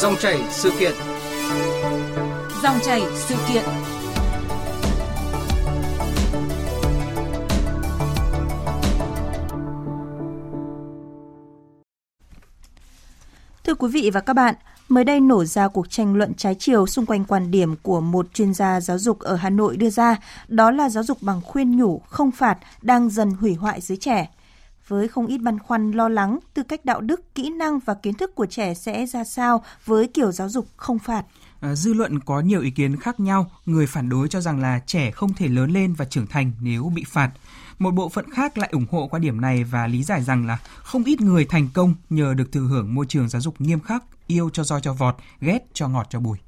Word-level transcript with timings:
Dòng 0.00 0.16
chảy 0.16 0.40
sự 0.50 0.72
kiện. 0.78 0.92
Dòng 2.62 2.78
chảy 2.82 3.02
sự 3.14 3.34
kiện. 3.48 3.64
Thưa 13.64 13.74
quý 13.74 13.88
vị 13.92 14.10
và 14.14 14.20
các 14.20 14.32
bạn, 14.32 14.54
mới 14.88 15.04
đây 15.04 15.20
nổ 15.20 15.44
ra 15.44 15.68
cuộc 15.68 15.90
tranh 15.90 16.14
luận 16.14 16.34
trái 16.34 16.54
chiều 16.58 16.86
xung 16.86 17.06
quanh 17.06 17.24
quan 17.24 17.50
điểm 17.50 17.76
của 17.82 18.00
một 18.00 18.26
chuyên 18.34 18.54
gia 18.54 18.80
giáo 18.80 18.98
dục 18.98 19.18
ở 19.18 19.36
Hà 19.36 19.50
Nội 19.50 19.76
đưa 19.76 19.90
ra, 19.90 20.16
đó 20.48 20.70
là 20.70 20.88
giáo 20.88 21.04
dục 21.04 21.18
bằng 21.20 21.40
khuyên 21.44 21.76
nhủ, 21.76 22.02
không 22.08 22.30
phạt 22.30 22.58
đang 22.82 23.10
dần 23.10 23.30
hủy 23.30 23.54
hoại 23.54 23.80
giới 23.80 23.96
trẻ 23.96 24.28
với 24.90 25.08
không 25.08 25.26
ít 25.26 25.38
băn 25.38 25.58
khoăn 25.58 25.90
lo 25.90 26.08
lắng 26.08 26.38
tư 26.54 26.62
cách 26.62 26.84
đạo 26.84 27.00
đức, 27.00 27.34
kỹ 27.34 27.50
năng 27.50 27.78
và 27.78 27.94
kiến 27.94 28.14
thức 28.14 28.34
của 28.34 28.46
trẻ 28.46 28.74
sẽ 28.74 29.06
ra 29.06 29.24
sao 29.24 29.64
với 29.84 30.08
kiểu 30.08 30.32
giáo 30.32 30.48
dục 30.48 30.66
không 30.76 30.98
phạt. 30.98 31.22
À, 31.60 31.74
dư 31.74 31.92
luận 31.92 32.20
có 32.20 32.40
nhiều 32.40 32.60
ý 32.60 32.70
kiến 32.70 32.96
khác 32.96 33.20
nhau, 33.20 33.50
người 33.66 33.86
phản 33.86 34.08
đối 34.08 34.28
cho 34.28 34.40
rằng 34.40 34.60
là 34.60 34.80
trẻ 34.86 35.10
không 35.10 35.34
thể 35.34 35.48
lớn 35.48 35.70
lên 35.70 35.94
và 35.94 36.04
trưởng 36.04 36.26
thành 36.26 36.52
nếu 36.60 36.92
bị 36.94 37.04
phạt. 37.06 37.30
Một 37.78 37.90
bộ 37.90 38.08
phận 38.08 38.30
khác 38.30 38.58
lại 38.58 38.68
ủng 38.72 38.86
hộ 38.90 39.08
quan 39.10 39.22
điểm 39.22 39.40
này 39.40 39.64
và 39.64 39.86
lý 39.86 40.02
giải 40.02 40.22
rằng 40.22 40.46
là 40.46 40.58
không 40.76 41.04
ít 41.04 41.20
người 41.20 41.44
thành 41.44 41.68
công 41.74 41.94
nhờ 42.10 42.34
được 42.34 42.52
thừa 42.52 42.60
hưởng 42.60 42.94
môi 42.94 43.06
trường 43.08 43.28
giáo 43.28 43.42
dục 43.42 43.54
nghiêm 43.58 43.80
khắc, 43.80 44.04
yêu 44.26 44.50
cho 44.52 44.64
roi 44.64 44.80
cho 44.80 44.92
vọt, 44.92 45.16
ghét 45.40 45.66
cho 45.72 45.88
ngọt 45.88 46.06
cho 46.10 46.20
bùi. 46.20 46.38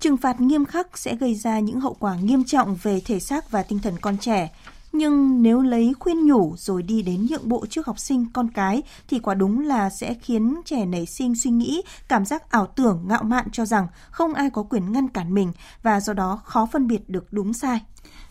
Trừng 0.00 0.16
phạt 0.16 0.40
nghiêm 0.40 0.64
khắc 0.64 0.98
sẽ 0.98 1.16
gây 1.16 1.34
ra 1.34 1.58
những 1.58 1.80
hậu 1.80 1.96
quả 2.00 2.14
nghiêm 2.14 2.44
trọng 2.44 2.76
về 2.82 3.00
thể 3.06 3.20
xác 3.20 3.50
và 3.50 3.62
tinh 3.62 3.78
thần 3.78 3.94
con 4.00 4.18
trẻ. 4.18 4.50
Nhưng 4.92 5.42
nếu 5.42 5.60
lấy 5.60 5.94
khuyên 5.98 6.26
nhủ 6.26 6.54
rồi 6.58 6.82
đi 6.82 7.02
đến 7.02 7.26
nhượng 7.30 7.48
bộ 7.48 7.66
trước 7.66 7.86
học 7.86 7.98
sinh, 7.98 8.26
con 8.32 8.50
cái 8.50 8.82
thì 9.08 9.18
quả 9.18 9.34
đúng 9.34 9.66
là 9.66 9.90
sẽ 9.90 10.14
khiến 10.14 10.60
trẻ 10.64 10.86
nảy 10.86 11.06
sinh 11.06 11.34
suy 11.34 11.50
nghĩ, 11.50 11.82
cảm 12.08 12.24
giác 12.24 12.50
ảo 12.50 12.66
tưởng, 12.66 13.04
ngạo 13.08 13.22
mạn 13.22 13.50
cho 13.52 13.64
rằng 13.64 13.86
không 14.10 14.34
ai 14.34 14.50
có 14.50 14.62
quyền 14.62 14.92
ngăn 14.92 15.08
cản 15.08 15.34
mình 15.34 15.52
và 15.82 16.00
do 16.00 16.12
đó 16.12 16.40
khó 16.44 16.68
phân 16.72 16.86
biệt 16.86 17.08
được 17.08 17.32
đúng 17.32 17.52
sai. 17.52 17.80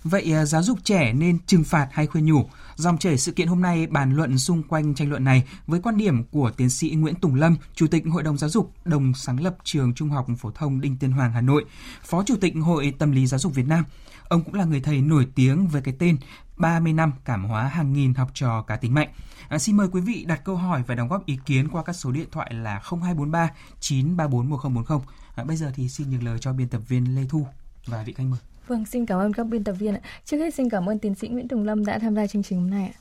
Vậy 0.03 0.33
à, 0.33 0.45
giáo 0.45 0.63
dục 0.63 0.79
trẻ 0.83 1.13
nên 1.13 1.39
trừng 1.45 1.63
phạt 1.63 1.87
hay 1.91 2.07
khuyên 2.07 2.25
nhủ? 2.25 2.45
Dòng 2.75 2.97
chảy 2.97 3.17
sự 3.17 3.31
kiện 3.31 3.47
hôm 3.47 3.61
nay 3.61 3.87
bàn 3.87 4.15
luận 4.15 4.37
xung 4.37 4.63
quanh 4.63 4.95
tranh 4.95 5.09
luận 5.09 5.23
này 5.23 5.43
với 5.67 5.79
quan 5.79 5.97
điểm 5.97 6.23
của 6.23 6.51
tiến 6.57 6.69
sĩ 6.69 6.89
Nguyễn 6.89 7.15
Tùng 7.15 7.35
Lâm, 7.35 7.55
Chủ 7.75 7.87
tịch 7.87 8.03
Hội 8.11 8.23
đồng 8.23 8.37
Giáo 8.37 8.49
dục, 8.49 8.73
đồng 8.85 9.13
sáng 9.13 9.43
lập 9.43 9.57
trường 9.63 9.93
Trung 9.93 10.09
học 10.09 10.27
phổ 10.39 10.51
thông 10.51 10.81
Đinh 10.81 10.97
Tiên 10.97 11.11
Hoàng 11.11 11.31
Hà 11.31 11.41
Nội, 11.41 11.65
Phó 12.03 12.23
Chủ 12.23 12.35
tịch 12.41 12.53
Hội 12.63 12.93
Tâm 12.99 13.11
lý 13.11 13.27
Giáo 13.27 13.39
dục 13.39 13.55
Việt 13.55 13.67
Nam. 13.67 13.83
Ông 14.29 14.43
cũng 14.43 14.53
là 14.53 14.65
người 14.65 14.81
thầy 14.81 15.01
nổi 15.01 15.27
tiếng 15.35 15.67
với 15.67 15.81
cái 15.81 15.93
tên 15.99 16.17
30 16.57 16.93
năm 16.93 17.13
cảm 17.25 17.45
hóa 17.45 17.67
hàng 17.67 17.93
nghìn 17.93 18.13
học 18.13 18.31
trò 18.33 18.61
cá 18.61 18.75
tính 18.75 18.93
mạnh. 18.93 19.09
À, 19.49 19.59
xin 19.59 19.77
mời 19.77 19.87
quý 19.91 20.01
vị 20.01 20.25
đặt 20.27 20.41
câu 20.43 20.55
hỏi 20.55 20.83
và 20.87 20.95
đóng 20.95 21.07
góp 21.07 21.25
ý 21.25 21.39
kiến 21.45 21.67
qua 21.69 21.83
các 21.83 21.93
số 21.93 22.11
điện 22.11 22.27
thoại 22.31 22.53
là 22.53 22.81
0243 22.83 23.49
934 23.79 24.49
1040. 24.49 24.99
À, 25.35 25.43
bây 25.43 25.57
giờ 25.57 25.71
thì 25.75 25.89
xin 25.89 26.09
nhường 26.09 26.23
lời 26.23 26.37
cho 26.41 26.53
biên 26.53 26.67
tập 26.67 26.81
viên 26.87 27.15
Lê 27.15 27.25
Thu 27.29 27.47
và 27.85 28.03
vị 28.03 28.13
khách 28.13 28.23
mời. 28.23 28.39
Vâng, 28.67 28.85
xin 28.85 29.05
cảm 29.05 29.19
ơn 29.19 29.33
các 29.33 29.43
biên 29.47 29.63
tập 29.63 29.73
viên 29.73 29.95
ạ. 29.95 30.01
Trước 30.25 30.37
hết 30.37 30.53
xin 30.53 30.69
cảm 30.69 30.89
ơn 30.89 30.99
tiến 30.99 31.15
sĩ 31.15 31.27
Nguyễn 31.27 31.47
Tùng 31.47 31.63
Lâm 31.63 31.85
đã 31.85 31.99
tham 31.99 32.15
gia 32.15 32.27
chương 32.27 32.43
trình 32.43 32.59
hôm 32.59 32.69
nay 32.69 32.91
ạ. 32.95 32.99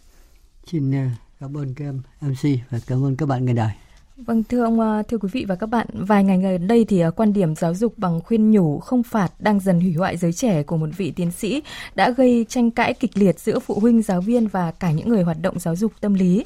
Xin 0.66 0.92
ờ, 0.92 1.08
cảm 1.40 1.56
ơn 1.56 1.74
các 1.74 1.84
em 1.84 2.02
MC 2.20 2.60
và 2.70 2.78
cảm 2.86 3.04
ơn 3.04 3.16
các 3.16 3.26
bạn 3.26 3.44
nghe 3.44 3.52
đài. 3.52 3.76
Vâng 4.26 4.44
thưa 4.44 4.64
ông 4.64 4.80
à, 4.80 5.02
thưa 5.02 5.18
quý 5.18 5.28
vị 5.32 5.44
và 5.48 5.54
các 5.54 5.66
bạn, 5.66 5.86
vài 5.92 6.24
ngày 6.24 6.38
gần 6.38 6.68
đây 6.68 6.84
thì 6.88 7.00
à, 7.00 7.10
quan 7.10 7.32
điểm 7.32 7.54
giáo 7.54 7.74
dục 7.74 7.92
bằng 7.96 8.20
khuyên 8.24 8.50
nhủ 8.50 8.78
không 8.78 9.02
phạt 9.02 9.32
đang 9.38 9.60
dần 9.60 9.80
hủy 9.80 9.92
hoại 9.92 10.16
giới 10.16 10.32
trẻ 10.32 10.62
của 10.62 10.76
một 10.76 10.86
vị 10.96 11.12
tiến 11.16 11.30
sĩ 11.30 11.62
đã 11.94 12.10
gây 12.10 12.46
tranh 12.48 12.70
cãi 12.70 12.94
kịch 12.94 13.10
liệt 13.14 13.40
giữa 13.40 13.58
phụ 13.58 13.80
huynh, 13.80 14.02
giáo 14.02 14.20
viên 14.20 14.48
và 14.48 14.70
cả 14.70 14.90
những 14.90 15.08
người 15.08 15.22
hoạt 15.22 15.36
động 15.42 15.58
giáo 15.58 15.76
dục 15.76 15.92
tâm 16.00 16.14
lý. 16.14 16.44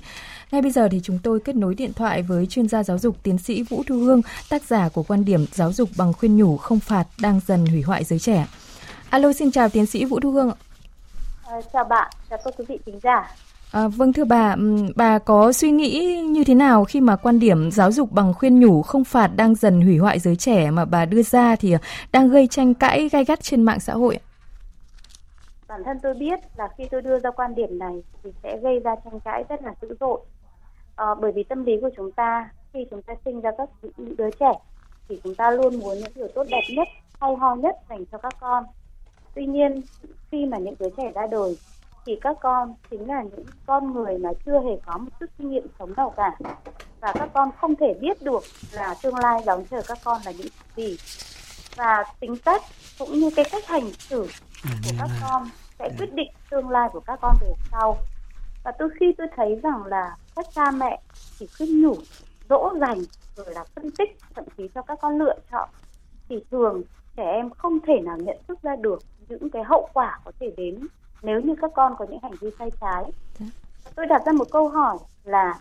Ngay 0.51 0.63
bây 0.63 0.71
giờ 0.71 0.89
thì 0.89 1.01
chúng 1.03 1.19
tôi 1.23 1.41
kết 1.41 1.57
nối 1.57 1.75
điện 1.75 1.93
thoại 1.93 2.23
với 2.23 2.47
chuyên 2.47 2.69
gia 2.69 2.83
giáo 2.83 2.99
dục 2.99 3.17
tiến 3.23 3.39
sĩ 3.39 3.63
Vũ 3.63 3.83
Thu 3.87 3.99
Hương, 3.99 4.23
tác 4.49 4.63
giả 4.63 4.89
của 4.89 5.03
quan 5.03 5.25
điểm 5.25 5.47
giáo 5.53 5.73
dục 5.73 5.89
bằng 5.97 6.13
khuyên 6.13 6.37
nhủ 6.37 6.57
không 6.57 6.81
phạt 6.81 7.05
đang 7.21 7.41
dần 7.47 7.67
hủy 7.67 7.83
hoại 7.83 8.05
giới 8.05 8.19
trẻ. 8.19 8.47
Alo, 9.11 9.33
xin 9.33 9.51
chào 9.51 9.69
tiến 9.69 9.87
sĩ 9.87 10.05
Vũ 10.05 10.21
Thu 10.21 10.31
Hương. 10.31 10.51
À, 11.45 11.57
chào 11.73 11.85
bạn, 11.85 12.13
chào 12.31 12.39
các 12.45 12.55
quý 12.59 12.65
vị 12.69 12.79
khán 12.87 13.01
giả. 13.03 13.35
À, 13.73 13.89
vâng 13.89 14.13
thưa 14.13 14.25
bà, 14.25 14.57
bà 14.97 15.19
có 15.19 15.53
suy 15.53 15.71
nghĩ 15.71 16.23
như 16.23 16.45
thế 16.45 16.55
nào 16.55 16.85
khi 16.85 17.01
mà 17.01 17.17
quan 17.17 17.39
điểm 17.39 17.71
giáo 17.71 17.93
dục 17.93 18.13
bằng 18.13 18.35
khuyên 18.35 18.61
nhủ 18.61 18.83
không 18.83 19.05
phạt 19.05 19.31
đang 19.37 19.55
dần 19.55 19.81
hủy 19.81 19.99
hoại 19.99 20.19
giới 20.19 20.37
trẻ 20.37 20.71
mà 20.71 20.85
bà 20.85 21.05
đưa 21.05 21.23
ra 21.23 21.57
thì 21.57 21.73
ờ, 21.73 21.79
đang 22.13 22.29
gây 22.29 22.47
tranh 22.47 22.75
cãi 22.75 23.09
gai 23.09 23.25
gắt 23.25 23.43
trên 23.43 23.63
mạng 23.63 23.81
xã 23.81 23.93
hội? 23.93 24.19
Bản 25.69 25.83
thân 25.85 25.99
tôi 26.03 26.15
biết 26.15 26.41
là 26.57 26.69
khi 26.79 26.85
tôi 26.91 27.03
đưa 27.03 27.19
ra 27.19 27.31
quan 27.31 27.55
điểm 27.55 27.79
này 27.79 28.03
thì 28.25 28.31
sẽ 28.43 28.59
gây 28.63 28.79
ra 28.79 28.95
tranh 29.05 29.21
cãi 29.21 29.45
rất 29.49 29.63
là 29.63 29.75
dữ 29.83 29.97
dội. 30.01 30.21
À, 30.97 31.07
bởi 31.21 31.33
vì 31.33 31.43
tâm 31.43 31.65
lý 31.65 31.73
của 31.81 31.91
chúng 31.97 32.13
ta 32.13 32.51
khi 32.73 32.87
chúng 32.91 33.03
ta 33.03 33.15
sinh 33.25 33.41
ra 33.41 33.51
các 33.59 33.69
đứa 34.19 34.31
trẻ 34.41 34.53
thì 35.09 35.21
chúng 35.25 35.35
ta 35.35 35.51
luôn 35.51 35.81
muốn 35.81 35.99
những 35.99 36.13
điều 36.15 36.29
tốt 36.35 36.47
đẹp 36.51 36.63
nhất, 36.69 36.89
hay 37.21 37.35
ho 37.37 37.55
nhất 37.55 37.77
dành 37.91 38.05
cho 38.13 38.19
các 38.19 38.35
con. 38.41 38.65
Tuy 39.35 39.47
nhiên 39.47 39.81
khi 40.31 40.47
mà 40.47 40.59
những 40.59 40.75
đứa 40.79 40.89
trẻ 40.97 41.13
ra 41.15 41.27
đời 41.31 41.57
thì 42.07 42.19
các 42.21 42.37
con 42.41 42.75
chính 42.91 43.09
là 43.09 43.23
những 43.23 43.45
con 43.67 43.93
người 43.93 44.19
mà 44.19 44.31
chưa 44.47 44.61
hề 44.61 44.81
có 44.87 44.99
một 44.99 45.11
chút 45.21 45.27
kinh 45.39 45.51
nghiệm 45.51 45.67
sống 45.79 45.93
nào 45.97 46.15
cả. 46.17 46.37
Và 47.01 47.13
các 47.15 47.31
con 47.35 47.51
không 47.61 47.77
thể 47.77 47.95
biết 48.01 48.23
được 48.23 48.43
là 48.73 48.95
tương 49.03 49.19
lai 49.19 49.41
đón 49.47 49.65
chờ 49.65 49.83
các 49.89 49.99
con 50.05 50.21
là 50.25 50.33
những 50.33 50.47
gì. 50.77 50.97
Và 51.77 52.05
tính 52.21 52.37
cách 52.45 52.63
cũng 52.99 53.13
như 53.13 53.31
cái 53.37 53.45
cách 53.53 53.67
hành 53.67 53.93
xử 53.93 54.27
của 54.65 54.93
các 54.99 55.09
con 55.23 55.49
sẽ 55.79 55.91
quyết 55.99 56.15
định 56.15 56.31
tương 56.51 56.69
lai 56.69 56.89
của 56.93 57.01
các 57.01 57.19
con 57.23 57.37
về 57.41 57.53
sau. 57.71 57.97
Và 58.65 58.73
tôi 58.79 58.89
khi 59.01 59.07
tôi 59.19 59.27
thấy 59.37 59.61
rằng 59.63 59.85
là 59.85 60.17
các 60.37 60.47
cha 60.55 60.71
mẹ 60.71 61.01
chỉ 61.39 61.47
khuyên 61.59 61.83
nhủ 61.83 61.95
dỗ 62.49 62.73
dành 62.81 62.99
rồi 63.37 63.55
là 63.55 63.65
phân 63.75 63.91
tích 63.91 64.19
thậm 64.35 64.45
chí 64.57 64.69
cho 64.75 64.83
các 64.83 64.99
con 65.03 65.19
lựa 65.19 65.35
chọn 65.53 65.69
thì 66.29 66.45
thường 66.51 66.83
trẻ 67.17 67.25
em 67.33 67.51
không 67.51 67.79
thể 67.87 68.01
nào 68.03 68.17
nhận 68.17 68.37
thức 68.49 68.59
ra 68.63 68.77
được 68.77 69.03
những 69.29 69.51
cái 69.51 69.63
hậu 69.65 69.89
quả 69.93 70.21
có 70.25 70.33
thể 70.41 70.53
đến 70.57 70.87
nếu 71.23 71.41
như 71.41 71.55
các 71.63 71.71
con 71.75 71.95
có 71.99 72.07
những 72.11 72.21
hành 72.23 72.33
vi 72.41 72.51
sai 72.59 72.71
trái. 72.81 73.05
Dạ. 73.39 73.47
Tôi 73.97 74.07
đặt 74.07 74.23
ra 74.27 74.33
một 74.33 74.47
câu 74.51 74.69
hỏi 74.69 74.97
là 75.25 75.55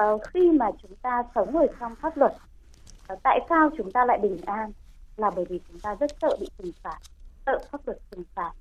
uh, 0.00 0.20
khi 0.34 0.50
mà 0.50 0.70
chúng 0.82 0.94
ta 1.02 1.22
sống 1.34 1.56
ở 1.56 1.66
trong 1.80 1.94
pháp 1.94 2.16
luật, 2.16 2.32
uh, 3.12 3.18
tại 3.22 3.40
sao 3.48 3.70
chúng 3.76 3.92
ta 3.92 4.04
lại 4.04 4.18
bình 4.22 4.36
an? 4.46 4.72
Là 5.16 5.30
bởi 5.36 5.44
vì 5.48 5.60
chúng 5.68 5.80
ta 5.80 5.94
rất 5.94 6.10
sợ 6.20 6.36
bị 6.40 6.48
trừng 6.58 6.72
phạt, 6.82 6.98
sợ 7.46 7.58
pháp 7.70 7.80
luật 7.86 7.98
trừng 8.10 8.24
phạt. 8.34 8.52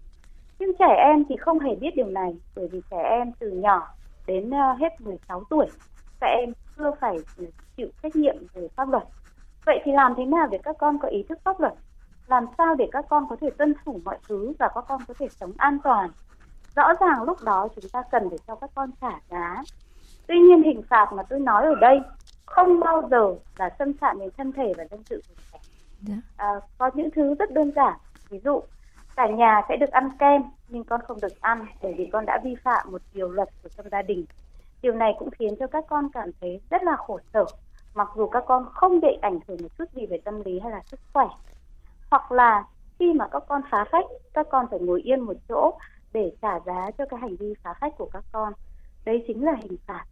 Nhưng 0.60 0.72
trẻ 0.80 0.96
em 0.98 1.24
thì 1.30 1.36
không 1.38 1.60
hề 1.60 1.76
biết 1.76 1.96
điều 1.96 2.08
này, 2.08 2.36
bởi 2.56 2.68
vì 2.68 2.82
trẻ 2.92 3.02
em 3.10 3.32
từ 3.40 3.52
nhỏ 3.52 3.88
đến 4.28 4.50
uh, 4.50 4.80
hết 4.80 5.02
16 5.02 5.44
tuổi, 5.50 5.66
các 6.20 6.28
em 6.28 6.54
chưa 6.78 6.92
phải 7.02 7.18
chịu 7.78 7.88
trách 8.04 8.16
nhiệm 8.16 8.36
về 8.54 8.68
pháp 8.76 8.90
luật. 8.90 9.04
Vậy 9.66 9.80
thì 9.84 9.92
làm 9.92 10.14
thế 10.18 10.26
nào 10.26 10.48
để 10.52 10.58
các 10.64 10.76
con 10.80 11.00
có 11.00 11.08
ý 11.08 11.24
thức 11.30 11.40
pháp 11.44 11.60
luật? 11.60 11.74
Làm 12.28 12.46
sao 12.58 12.76
để 12.76 12.90
các 12.92 13.06
con 13.10 13.28
có 13.30 13.36
thể 13.42 13.50
tuân 13.58 13.74
thủ 13.86 14.00
mọi 14.06 14.18
thứ 14.28 14.54
và 14.60 14.70
các 14.76 14.86
con 14.88 15.02
có 15.08 15.14
thể 15.20 15.28
sống 15.30 15.52
an 15.58 15.78
toàn 15.84 16.10
rõ 16.76 16.94
ràng 17.00 17.24
lúc 17.24 17.44
đó 17.44 17.68
chúng 17.76 17.90
ta 17.90 18.04
cần 18.12 18.30
phải 18.30 18.40
cho 18.48 18.56
các 18.56 18.70
con 18.76 18.92
trả 19.02 19.20
giá 19.30 19.64
tuy 20.28 20.40
nhiên 20.40 20.64
hình 20.64 20.82
phạt 20.90 21.14
mà 21.14 21.24
tôi 21.24 21.40
nói 21.40 21.66
ở 21.66 21.76
đây 21.76 22.00
không 22.46 22.80
bao 22.80 23.08
giờ 23.12 23.36
là 23.58 23.70
xâm 23.80 23.94
phạm 23.94 24.20
đến 24.20 24.30
thân 24.38 24.52
thể 24.52 24.74
và 24.78 24.84
danh 24.92 25.04
dự 25.10 25.22
của 25.30 25.36
trẻ 25.52 25.60
dạ. 26.02 26.16
à, 26.38 26.48
có 26.78 26.92
những 26.94 27.10
thứ 27.12 27.36
rất 27.36 27.52
đơn 27.52 27.72
giản. 27.76 27.98
Ví 28.30 28.40
dụ 28.44 28.62
cả 29.16 29.28
nhà 29.28 29.62
sẽ 29.70 29.78
được 29.78 29.92
ăn 29.92 30.10
kem 30.20 30.42
nhưng 30.68 30.84
con 30.84 31.02
không 31.08 31.22
được 31.22 31.42
ăn 31.42 31.66
bởi 31.82 31.94
vì 31.98 32.10
con 32.14 32.26
đã 32.26 32.40
vi 32.44 32.56
phạm 32.64 32.92
một 32.92 33.02
điều 33.14 33.30
luật 33.30 33.50
của 33.64 33.70
trong 33.70 33.90
gia 33.92 34.02
đình. 34.02 34.26
Điều 34.82 34.94
này 34.94 35.16
cũng 35.20 35.30
khiến 35.32 35.56
cho 35.60 35.68
các 35.68 35.86
con 35.90 36.10
cảm 36.14 36.30
thấy 36.42 36.62
rất 36.70 36.84
là 36.84 36.96
khổ 36.96 37.20
sở 37.34 37.46
mặc 37.96 38.10
dù 38.16 38.28
các 38.28 38.44
con 38.48 38.66
không 38.74 39.00
bị 39.00 39.18
ảnh 39.22 39.40
hưởng 39.48 39.58
một 39.62 39.70
chút 39.78 39.86
gì 39.94 40.06
về 40.06 40.18
tâm 40.26 40.42
lý 40.46 40.60
hay 40.60 40.72
là 40.72 40.82
sức 40.86 41.00
khỏe. 41.14 41.28
Hoặc 42.10 42.32
là 42.32 42.64
khi 43.00 43.14
mà 43.14 43.28
các 43.28 43.44
con 43.48 43.62
phá 43.72 43.86
phách 43.92 44.06
các 44.34 44.48
con 44.52 44.66
phải 44.70 44.80
ngồi 44.80 45.02
yên 45.02 45.20
một 45.20 45.38
chỗ 45.50 45.78
để 46.16 46.32
trả 46.42 46.60
giá 46.66 46.92
cho 46.98 47.06
cái 47.06 47.20
hành 47.20 47.36
vi 47.36 47.54
phá 47.64 47.74
phách 47.82 47.94
của 47.98 48.10
các 48.14 48.24
con. 48.32 48.54
Đấy 49.06 49.24
chính 49.28 49.46
là 49.46 49.56
hình 49.62 49.78
phạt. 49.88 50.06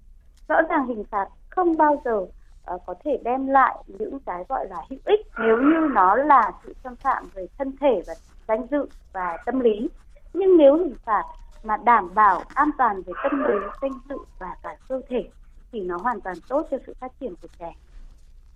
Rõ 0.48 0.56
ràng 0.70 0.88
hình 0.88 1.04
phạt 1.04 1.28
không 1.50 1.78
bao 1.78 2.02
giờ 2.06 2.18
uh, 2.18 2.82
có 2.86 2.96
thể 3.04 3.20
đem 3.24 3.48
lại 3.48 3.76
những 3.88 4.20
cái 4.26 4.44
gọi 4.50 4.68
là 4.70 4.78
hữu 4.90 5.00
ích 5.06 5.20
nếu 5.40 5.58
như 5.58 5.88
nó 5.94 6.16
là 6.16 6.52
sự 6.64 6.74
xâm 6.84 6.96
phạm 6.96 7.24
về 7.34 7.48
thân 7.58 7.78
thể 7.82 8.02
và 8.08 8.14
danh 8.48 8.68
dự 8.72 8.86
và 9.14 9.38
tâm 9.46 9.60
lý. 9.60 9.90
Nhưng 10.34 10.58
nếu 10.58 10.78
hình 10.78 10.96
phạt 11.06 11.24
mà 11.64 11.78
đảm 11.78 12.14
bảo 12.14 12.44
an 12.54 12.70
toàn 12.78 13.02
về 13.02 13.14
tâm 13.24 13.44
lý 13.44 13.56
danh 13.82 14.00
dự 14.10 14.18
và 14.40 14.56
cả 14.64 14.76
cơ 14.88 15.02
thể 15.10 15.30
thì 15.72 15.80
nó 15.82 15.98
hoàn 15.98 16.22
toàn 16.22 16.36
tốt 16.50 16.68
cho 16.72 16.78
sự 16.88 16.94
phát 17.00 17.12
triển 17.20 17.36
của 17.42 17.48
trẻ. 17.60 17.74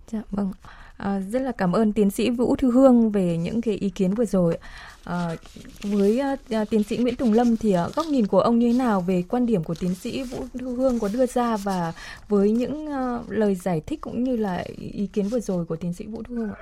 Dạ 0.07 0.22
vâng. 0.31 0.51
À, 0.98 1.20
rất 1.20 1.42
là 1.42 1.52
cảm 1.52 1.72
ơn 1.72 1.94
tiến 1.94 2.12
sĩ 2.12 2.30
Vũ 2.30 2.56
Thư 2.56 2.72
Hương 2.72 3.12
về 3.12 3.38
những 3.38 3.62
cái 3.62 3.76
ý 3.76 3.90
kiến 3.90 4.14
vừa 4.14 4.26
rồi. 4.26 4.58
À, 5.04 5.36
với 5.84 6.20
à, 6.20 6.36
à, 6.50 6.66
tiến 6.66 6.84
sĩ 6.84 6.98
Nguyễn 6.98 7.16
Tùng 7.16 7.34
Lâm 7.34 7.58
thì 7.58 7.72
à, 7.72 7.90
góc 7.96 8.06
nhìn 8.06 8.28
của 8.28 8.40
ông 8.40 8.60
như 8.60 8.72
thế 8.72 8.78
nào 8.78 9.02
về 9.02 9.24
quan 9.30 9.46
điểm 9.46 9.64
của 9.64 9.76
tiến 9.76 9.96
sĩ 9.96 10.24
Vũ 10.24 10.46
Thư 10.60 10.76
Hương 10.76 11.00
có 11.00 11.10
đưa 11.14 11.26
ra 11.26 11.58
và 11.58 11.94
với 12.30 12.52
những 12.52 12.88
à, 12.88 13.20
lời 13.28 13.56
giải 13.56 13.82
thích 13.86 14.02
cũng 14.02 14.24
như 14.24 14.36
là 14.36 14.66
ý 14.78 15.08
kiến 15.08 15.28
vừa 15.28 15.40
rồi 15.40 15.66
của 15.66 15.76
tiến 15.76 15.94
sĩ 15.94 16.06
Vũ 16.06 16.24
Thư 16.24 16.36
Hương 16.36 16.50
ạ? 16.50 16.58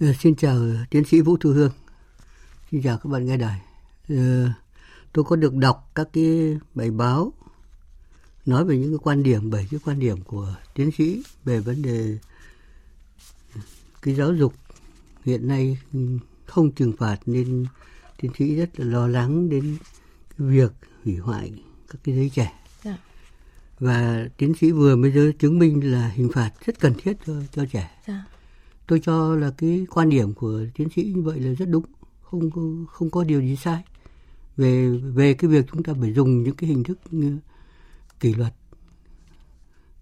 Ừ, 0.00 0.12
xin 0.20 0.34
chào 0.34 0.56
tiến 0.90 1.04
sĩ 1.04 1.20
Vũ 1.20 1.36
Thư 1.36 1.52
Hương. 1.52 1.70
Xin 2.70 2.82
chào 2.82 2.98
các 2.98 3.10
bạn 3.10 3.26
nghe 3.26 3.36
đài. 3.36 3.60
Ừ, 4.08 4.46
tôi 5.12 5.24
có 5.24 5.36
được 5.36 5.54
đọc 5.54 5.90
các 5.94 6.08
cái 6.12 6.58
bài 6.74 6.90
báo 6.90 7.32
nói 8.46 8.64
về 8.64 8.78
những 8.78 8.90
cái 8.90 8.98
quan 9.02 9.22
điểm 9.22 9.50
bảy 9.50 9.66
cái 9.70 9.80
quan 9.84 9.98
điểm 9.98 10.22
của 10.22 10.54
tiến 10.74 10.90
sĩ 10.98 11.22
về 11.44 11.60
vấn 11.60 11.82
đề 11.82 12.18
cái 14.02 14.14
giáo 14.14 14.34
dục 14.34 14.54
hiện 15.24 15.48
nay 15.48 15.78
không 16.46 16.72
trừng 16.72 16.92
phạt 16.98 17.16
nên 17.26 17.66
tiến 18.20 18.32
sĩ 18.38 18.56
rất 18.56 18.80
là 18.80 18.86
lo 18.86 19.06
lắng 19.08 19.48
đến 19.48 19.76
cái 20.38 20.48
việc 20.48 20.72
hủy 21.04 21.16
hoại 21.16 21.52
các 21.88 21.98
cái 22.04 22.14
giới 22.14 22.30
trẻ 22.34 22.52
dạ. 22.84 22.98
và 23.80 24.28
tiến 24.36 24.54
sĩ 24.60 24.70
vừa 24.70 24.96
mới 24.96 25.12
giới 25.12 25.32
chứng 25.32 25.58
minh 25.58 25.92
là 25.92 26.08
hình 26.08 26.30
phạt 26.34 26.50
rất 26.66 26.80
cần 26.80 26.94
thiết 27.02 27.12
cho 27.26 27.34
cho 27.52 27.64
trẻ 27.72 27.90
dạ. 28.06 28.24
tôi 28.86 29.00
cho 29.04 29.36
là 29.36 29.52
cái 29.58 29.86
quan 29.90 30.10
điểm 30.10 30.34
của 30.34 30.60
tiến 30.74 30.88
sĩ 30.96 31.12
như 31.14 31.22
vậy 31.22 31.40
là 31.40 31.52
rất 31.52 31.66
đúng 31.68 31.84
không 32.22 32.50
có, 32.50 32.62
không 32.92 33.10
có 33.10 33.24
điều 33.24 33.40
gì 33.40 33.56
sai 33.56 33.82
về 34.56 34.88
về 34.88 35.34
cái 35.34 35.50
việc 35.50 35.66
chúng 35.72 35.82
ta 35.82 35.92
phải 36.00 36.12
dùng 36.12 36.42
những 36.42 36.54
cái 36.54 36.68
hình 36.68 36.84
thức 36.84 36.98
kỷ 38.20 38.34
luật 38.34 38.54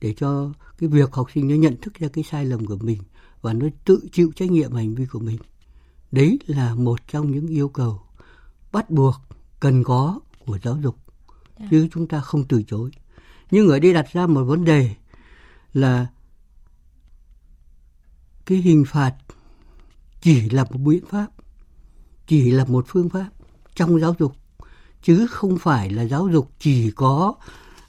để 0.01 0.15
cho 0.17 0.53
cái 0.79 0.89
việc 0.89 1.13
học 1.13 1.27
sinh 1.35 1.49
nó 1.49 1.55
nhận 1.55 1.77
thức 1.77 1.95
ra 1.95 2.09
cái 2.13 2.25
sai 2.25 2.45
lầm 2.45 2.67
của 2.67 2.77
mình 2.81 2.99
và 3.43 3.53
nó 3.53 3.67
tự 3.85 4.09
chịu 4.13 4.33
trách 4.37 4.51
nhiệm 4.51 4.73
hành 4.73 4.95
vi 4.95 5.07
của 5.07 5.19
mình 5.19 5.39
đấy 6.13 6.39
là 6.47 6.75
một 6.75 7.01
trong 7.09 7.31
những 7.31 7.47
yêu 7.47 7.69
cầu 7.69 8.01
bắt 8.73 8.91
buộc 8.91 9.15
cần 9.61 9.85
có 9.85 10.21
của 10.47 10.59
giáo 10.63 10.79
dục. 10.83 10.97
Dạ. 11.59 11.67
chứ 11.71 11.89
chúng 11.93 12.07
ta 12.07 12.21
không 12.21 12.45
từ 12.45 12.63
chối 12.63 12.91
nhưng 13.51 13.69
ở 13.69 13.79
đây 13.79 13.93
đặt 13.93 14.07
ra 14.13 14.27
một 14.27 14.45
vấn 14.45 14.65
đề 14.65 14.95
là 15.73 16.07
cái 18.47 18.59
hình 18.59 18.85
phạt 18.87 19.15
chỉ 20.21 20.51
là 20.51 20.65
một 20.65 20.79
biện 20.79 21.05
pháp 21.11 21.27
chỉ 22.27 22.51
là 22.51 22.65
một 22.65 22.85
phương 22.89 23.09
pháp 23.09 23.29
trong 23.75 24.01
giáo 24.01 24.15
dục 24.19 24.37
chứ 25.03 25.27
không 25.31 25.59
phải 25.59 25.91
là 25.91 26.03
giáo 26.03 26.29
dục 26.29 26.51
chỉ 26.59 26.91
có 26.91 27.35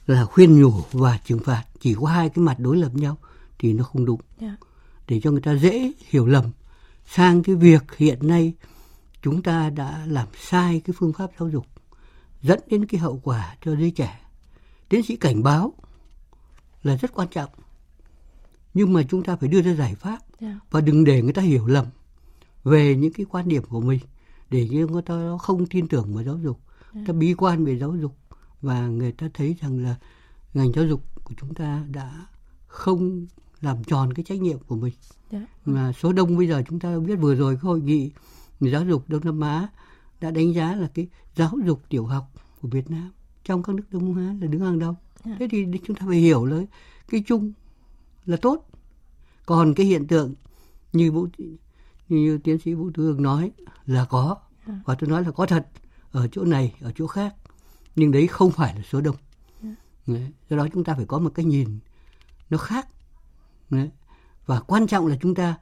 là 0.06 0.24
khuyên 0.24 0.60
nhủ 0.60 0.72
và 0.92 1.18
trừng 1.24 1.38
phạt 1.44 1.64
chỉ 1.80 1.94
có 1.94 2.06
hai 2.06 2.28
cái 2.28 2.44
mặt 2.44 2.56
đối 2.58 2.76
lập 2.76 2.94
nhau 2.94 3.18
thì 3.58 3.72
nó 3.72 3.84
không 3.84 4.04
đúng 4.04 4.20
yeah. 4.40 4.58
Để 5.12 5.20
cho 5.20 5.30
người 5.30 5.40
ta 5.40 5.54
dễ 5.54 5.92
hiểu 6.08 6.26
lầm 6.26 6.44
sang 7.06 7.42
cái 7.42 7.54
việc 7.54 7.96
hiện 7.96 8.26
nay 8.28 8.54
chúng 9.22 9.42
ta 9.42 9.70
đã 9.70 10.04
làm 10.06 10.28
sai 10.40 10.80
cái 10.84 10.94
phương 10.98 11.12
pháp 11.12 11.30
giáo 11.38 11.48
dục 11.48 11.66
dẫn 12.42 12.60
đến 12.66 12.86
cái 12.86 13.00
hậu 13.00 13.20
quả 13.24 13.56
cho 13.64 13.76
giới 13.76 13.90
trẻ 13.90 14.20
tiến 14.88 15.02
sĩ 15.02 15.16
cảnh 15.16 15.42
báo 15.42 15.72
là 16.82 16.96
rất 16.96 17.12
quan 17.14 17.28
trọng 17.28 17.50
nhưng 18.74 18.92
mà 18.92 19.02
chúng 19.08 19.24
ta 19.24 19.36
phải 19.36 19.48
đưa 19.48 19.62
ra 19.62 19.74
giải 19.74 19.94
pháp 19.94 20.18
yeah. 20.18 20.22
Dạ. 20.40 20.60
và 20.70 20.80
đừng 20.80 21.04
để 21.04 21.22
người 21.22 21.32
ta 21.32 21.42
hiểu 21.42 21.66
lầm 21.66 21.86
về 22.64 22.96
những 22.96 23.12
cái 23.12 23.26
quan 23.30 23.48
điểm 23.48 23.62
của 23.62 23.80
mình 23.80 24.00
để 24.50 24.68
cho 24.70 24.92
người 24.92 25.02
ta 25.02 25.14
không 25.40 25.66
tin 25.66 25.88
tưởng 25.88 26.14
vào 26.14 26.24
giáo 26.24 26.38
dục 26.38 26.60
yeah. 26.66 26.94
Dạ. 26.94 27.00
ta 27.06 27.12
bi 27.12 27.34
quan 27.34 27.64
về 27.64 27.78
giáo 27.78 27.96
dục 27.96 28.16
và 28.60 28.86
người 28.86 29.12
ta 29.12 29.28
thấy 29.34 29.56
rằng 29.60 29.84
là 29.84 29.96
ngành 30.54 30.72
giáo 30.72 30.86
dục 30.86 31.24
của 31.24 31.34
chúng 31.40 31.54
ta 31.54 31.84
đã 31.90 32.26
không 32.66 33.26
làm 33.62 33.84
tròn 33.84 34.12
cái 34.14 34.24
trách 34.24 34.40
nhiệm 34.40 34.58
của 34.58 34.76
mình 34.76 34.94
yeah. 35.30 35.44
Dạ. 35.44 35.72
mà 35.72 35.92
số 35.92 36.12
đông 36.12 36.36
bây 36.36 36.48
giờ 36.48 36.62
chúng 36.68 36.78
ta 36.78 36.98
biết 36.98 37.16
vừa 37.16 37.34
rồi 37.34 37.54
cái 37.54 37.62
hội 37.62 37.80
nghị 37.80 38.10
giáo 38.60 38.84
dục 38.84 39.04
Đông 39.08 39.24
Nam 39.24 39.40
Á 39.40 39.68
đã 40.20 40.30
đánh 40.30 40.54
giá 40.54 40.74
là 40.74 40.90
cái 40.94 41.08
giáo 41.36 41.50
dục 41.64 41.82
tiểu 41.88 42.06
học 42.06 42.30
của 42.60 42.68
Việt 42.68 42.90
Nam 42.90 43.10
trong 43.44 43.62
các 43.62 43.76
nước 43.76 43.82
Đông 43.90 44.14
Nam 44.14 44.28
Á 44.28 44.36
là 44.40 44.46
đứng 44.46 44.60
hàng 44.60 44.78
đầu. 44.78 44.96
Yeah. 45.24 45.38
Thế 45.40 45.48
thì 45.50 45.66
chúng 45.86 45.96
ta 45.96 46.06
phải 46.08 46.18
hiểu 46.18 46.44
là 46.44 46.62
cái 47.08 47.24
chung 47.26 47.52
là 48.24 48.36
tốt. 48.36 48.70
Còn 49.46 49.74
cái 49.74 49.86
hiện 49.86 50.06
tượng 50.06 50.34
như 50.92 51.12
vũ 51.12 51.26
như 52.08 52.38
tiến 52.38 52.58
sĩ 52.58 52.74
Vũ 52.74 52.90
Thư 52.90 53.16
nói 53.18 53.50
là 53.86 54.04
có 54.04 54.36
yeah. 54.66 54.78
và 54.84 54.94
tôi 54.94 55.10
nói 55.10 55.24
là 55.24 55.30
có 55.30 55.46
thật 55.46 55.68
ở 56.12 56.28
chỗ 56.32 56.44
này 56.44 56.74
ở 56.80 56.92
chỗ 56.96 57.06
khác 57.06 57.34
nhưng 57.96 58.12
đấy 58.12 58.26
không 58.26 58.50
phải 58.50 58.74
là 58.76 58.82
số 58.90 59.00
đông. 59.00 59.16
Yeah. 60.06 60.20
Do 60.48 60.56
đó 60.56 60.66
chúng 60.72 60.84
ta 60.84 60.94
phải 60.94 61.06
có 61.06 61.18
một 61.18 61.30
cái 61.34 61.44
nhìn 61.44 61.78
nó 62.50 62.58
khác. 62.58 62.88
Đấy. 63.72 63.90
Và 64.46 64.60
quan 64.60 64.86
trọng 64.86 65.06
là 65.06 65.16
chúng 65.20 65.34
ta 65.34 65.54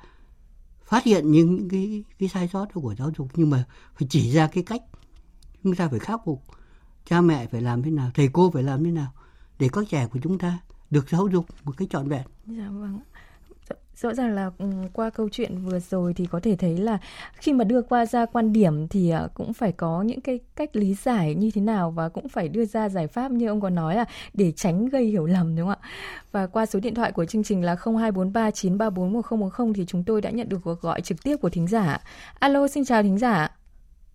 phát 0.85 1.05
hiện 1.05 1.31
những 1.31 1.69
cái 1.69 2.05
cái 2.19 2.29
sai 2.29 2.49
sót 2.49 2.67
của 2.75 2.95
giáo 2.99 3.11
dục, 3.19 3.29
nhưng 3.35 3.51
mà 3.51 3.65
phải 3.95 4.09
chỉ 4.11 4.31
ra 4.31 4.47
cái 4.47 4.65
cách 4.65 4.83
chúng 5.65 5.75
ta 5.75 5.89
phải 5.89 5.99
khắc 5.99 6.21
phục 6.25 6.43
cha 7.05 7.21
mẹ 7.21 7.47
phải 7.47 7.61
làm 7.61 7.83
thế 7.83 7.91
nào, 7.91 8.11
thầy 8.15 8.29
cô 8.33 8.51
phải 8.51 8.63
làm 8.63 8.85
thế 8.85 8.91
nào 8.91 9.13
để 9.59 9.69
các 9.73 9.85
trẻ 9.89 10.07
của 10.13 10.19
chúng 10.23 10.39
ta 10.39 10.59
được 10.91 11.11
giáo 11.11 11.27
dục 11.27 11.47
một 11.65 11.77
cách 11.77 11.89
trọn 11.91 12.09
vẹn. 12.09 12.27
Dạ 12.47 12.69
vâng 12.71 13.01
rõ 14.01 14.15
ràng 14.15 14.35
là 14.35 14.51
ừ, 14.59 14.67
qua 14.93 15.11
câu 15.11 15.29
chuyện 15.33 15.59
vừa 15.59 15.79
rồi 15.79 16.15
thì 16.15 16.27
có 16.27 16.41
thể 16.41 16.57
thấy 16.57 16.77
là 16.77 16.99
khi 17.33 17.53
mà 17.53 17.65
đưa 17.65 17.83
qua 17.83 18.07
ra 18.07 18.27
quan 18.27 18.53
điểm 18.53 18.89
thì 18.89 19.11
à, 19.11 19.29
cũng 19.35 19.53
phải 19.53 19.73
có 19.73 20.03
những 20.03 20.21
cái 20.21 20.41
cách 20.57 20.77
lý 20.77 20.95
giải 20.95 21.35
như 21.35 21.51
thế 21.55 21.61
nào 21.61 21.91
và 21.91 22.09
cũng 22.09 22.29
phải 22.29 22.49
đưa 22.49 22.65
ra 22.65 22.89
giải 22.89 23.07
pháp 23.07 23.31
như 23.31 23.49
ông 23.49 23.61
có 23.61 23.71
nói 23.71 23.97
là 23.97 24.05
để 24.35 24.53
tránh 24.53 24.89
gây 24.89 25.05
hiểu 25.05 25.27
lầm 25.27 25.57
đúng 25.57 25.69
không 25.69 25.79
ạ? 25.83 25.89
Và 26.33 26.47
qua 26.47 26.67
số 26.67 26.81
điện 26.81 26.95
thoại 26.95 27.13
của 27.13 27.25
chương 27.25 27.43
trình 27.43 27.65
là 27.65 27.75
0243934110 27.75 29.73
thì 29.75 29.85
chúng 29.87 30.05
tôi 30.05 30.21
đã 30.21 30.31
nhận 30.31 30.49
được 30.49 30.59
cuộc 30.65 30.81
gọi 30.81 31.01
trực 31.01 31.23
tiếp 31.25 31.37
của 31.37 31.49
thính 31.49 31.67
giả. 31.67 31.99
Alo, 32.39 32.69
xin 32.69 32.85
chào 32.85 33.03
thính 33.03 33.19
giả. 33.19 33.49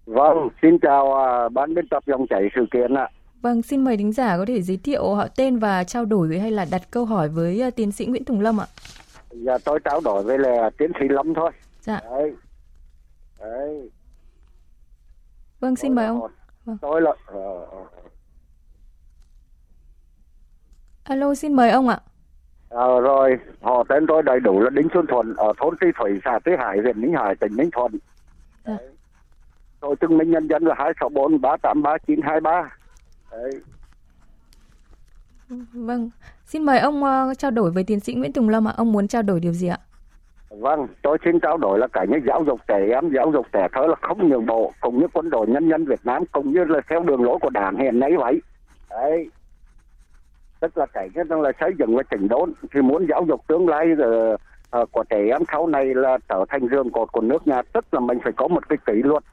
Vâng, 0.05 0.49
xin 0.61 0.79
chào 0.81 1.05
uh, 1.05 1.53
ban 1.53 1.73
biên 1.73 1.87
tập 1.87 2.03
dòng 2.07 2.27
chảy 2.29 2.41
sự 2.55 2.65
kiện 2.73 2.93
ạ. 2.93 3.09
Vâng, 3.41 3.61
xin 3.61 3.83
mời 3.83 3.97
thính 3.97 4.11
giả 4.11 4.37
có 4.37 4.45
thể 4.47 4.61
giới 4.61 4.77
thiệu 4.77 5.15
họ 5.15 5.27
tên 5.37 5.59
và 5.59 5.83
trao 5.83 6.05
đổi 6.05 6.39
hay 6.39 6.51
là 6.51 6.65
đặt 6.71 6.81
câu 6.91 7.05
hỏi 7.05 7.29
với 7.29 7.63
uh, 7.67 7.75
tiến 7.75 7.91
sĩ 7.91 8.05
Nguyễn 8.05 8.25
Tùng 8.25 8.41
Lâm 8.41 8.61
ạ. 8.61 8.65
Dạ 9.43 9.57
tôi 9.65 9.79
trao 9.85 10.01
đổi 10.03 10.23
với 10.23 10.37
là 10.39 10.69
tiến 10.77 10.91
sĩ 10.99 11.05
Lâm 11.09 11.33
thôi. 11.33 11.51
Dạ. 11.81 12.01
Đấy. 12.03 12.35
Đấy. 13.39 13.89
Vâng, 15.59 15.75
xin 15.75 15.89
tôi 15.89 15.95
mời 15.95 16.05
ông. 16.05 16.31
Vâng. 16.65 16.77
Tôi 16.81 17.01
là 17.01 17.11
ờ, 17.25 17.65
ờ. 17.71 17.85
Alo, 21.03 21.35
xin 21.35 21.53
mời 21.53 21.69
ông 21.69 21.87
ạ. 21.87 21.99
À, 22.69 22.85
rồi, 23.03 23.37
họ 23.61 23.83
tên 23.89 24.05
tôi 24.07 24.23
đầy 24.23 24.39
đủ 24.39 24.59
là 24.59 24.69
Đinh 24.69 24.87
Xuân 24.93 25.05
Thuận 25.07 25.35
ở 25.35 25.53
thôn 25.57 25.75
Tri 25.81 25.87
Thủy, 25.99 26.19
xã 26.25 26.39
Tứ 26.45 26.51
Hải, 26.59 26.77
huyện 26.79 27.01
Ninh 27.01 27.13
Hải, 27.13 27.35
tỉnh 27.35 27.55
Ninh 27.55 27.69
Thuận. 27.71 27.91
Dạ. 28.65 28.77
Tôi 29.79 29.95
chứng 29.95 30.17
minh 30.17 30.31
nhân 30.31 30.47
dân 30.47 30.63
là 30.63 30.75
264 30.77 31.41
383 31.41 32.69
Đấy. 33.31 33.51
Vâng, 35.73 36.09
xin 36.45 36.63
mời 36.63 36.79
ông 36.79 37.03
uh, 37.03 37.37
trao 37.37 37.51
đổi 37.51 37.71
với 37.71 37.83
tiến 37.83 37.99
sĩ 37.99 38.13
Nguyễn 38.13 38.33
Tùng 38.33 38.49
Lâm 38.49 38.67
ạ. 38.67 38.73
Ông 38.77 38.91
muốn 38.91 39.07
trao 39.07 39.21
đổi 39.21 39.39
điều 39.39 39.53
gì 39.53 39.67
ạ? 39.67 39.77
Vâng, 40.49 40.87
tôi 41.01 41.17
xin 41.25 41.39
trao 41.39 41.57
đổi 41.57 41.79
là 41.79 41.87
cả 41.87 42.05
những 42.09 42.21
giáo 42.27 42.43
dục 42.43 42.59
trẻ 42.67 42.87
em, 42.91 43.09
giáo 43.15 43.31
dục 43.31 43.45
trẻ 43.53 43.67
thơ 43.73 43.87
là 43.87 43.95
không 44.01 44.29
nhường 44.29 44.45
bộ, 44.45 44.71
cũng 44.81 44.99
như 44.99 45.07
quân 45.13 45.29
đội 45.29 45.47
nhân 45.47 45.69
dân 45.69 45.85
Việt 45.85 45.99
Nam, 46.03 46.23
cũng 46.31 46.53
như 46.53 46.63
là 46.63 46.79
theo 46.89 47.03
đường 47.03 47.23
lối 47.23 47.37
của 47.41 47.49
đảng 47.49 47.77
hiện 47.77 47.99
nay 47.99 48.11
vậy. 48.17 48.41
Đấy. 48.89 49.29
Tức 50.59 50.77
là 50.77 50.85
cái 50.85 51.09
nhất 51.13 51.27
là 51.31 51.51
xây 51.59 51.71
dựng 51.79 51.95
và 51.95 52.03
chỉnh 52.11 52.27
đốn, 52.27 52.53
thì 52.73 52.81
muốn 52.81 53.05
giáo 53.09 53.25
dục 53.27 53.47
tương 53.47 53.67
lai 53.67 53.87
uh, 53.91 54.39
uh, 54.81 54.91
của 54.91 55.03
trẻ 55.09 55.25
em 55.27 55.41
sau 55.51 55.67
này 55.67 55.85
là 55.85 56.17
trở 56.29 56.45
thành 56.49 56.67
giường 56.71 56.91
cột 56.91 57.11
của 57.11 57.21
nước 57.21 57.47
nhà, 57.47 57.61
tức 57.73 57.85
là 57.91 57.99
mình 57.99 58.17
phải 58.23 58.33
có 58.37 58.47
một 58.47 58.69
cái 58.69 58.77
kỷ 58.85 58.93
luật 58.93 59.23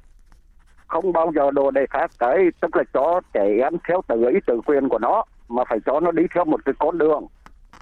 không 0.93 1.13
bao 1.13 1.33
giờ 1.35 1.51
đồ 1.51 1.71
đề 1.71 1.87
khác 1.91 2.11
cái 2.19 2.39
tức 2.61 2.77
là 2.77 2.83
cho 2.95 3.21
trẻ 3.33 3.57
em 3.63 3.73
theo 3.89 4.03
tự 4.09 4.29
ý 4.29 4.41
tự 4.47 4.61
quyền 4.67 4.89
của 4.89 4.99
nó 4.99 5.25
mà 5.53 5.63
phải 5.69 5.79
cho 5.87 6.01
nó 6.01 6.11
đi 6.11 6.23
theo 6.35 6.45
một 6.45 6.65
cái 6.65 6.75
con 6.79 6.99
đường. 6.99 7.27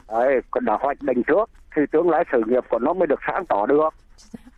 Đấy 0.09 0.41
đã 0.61 0.79
hoạch 0.81 1.03
định 1.03 1.23
trước 1.27 1.51
thì 1.77 1.83
tương 1.93 2.11
lai 2.11 2.25
sự 2.33 2.43
nghiệp 2.47 2.65
của 2.71 2.79
nó 2.79 2.93
mới 2.93 3.07
được 3.07 3.21
sáng 3.27 3.47
tỏ 3.49 3.67
được. 3.67 3.89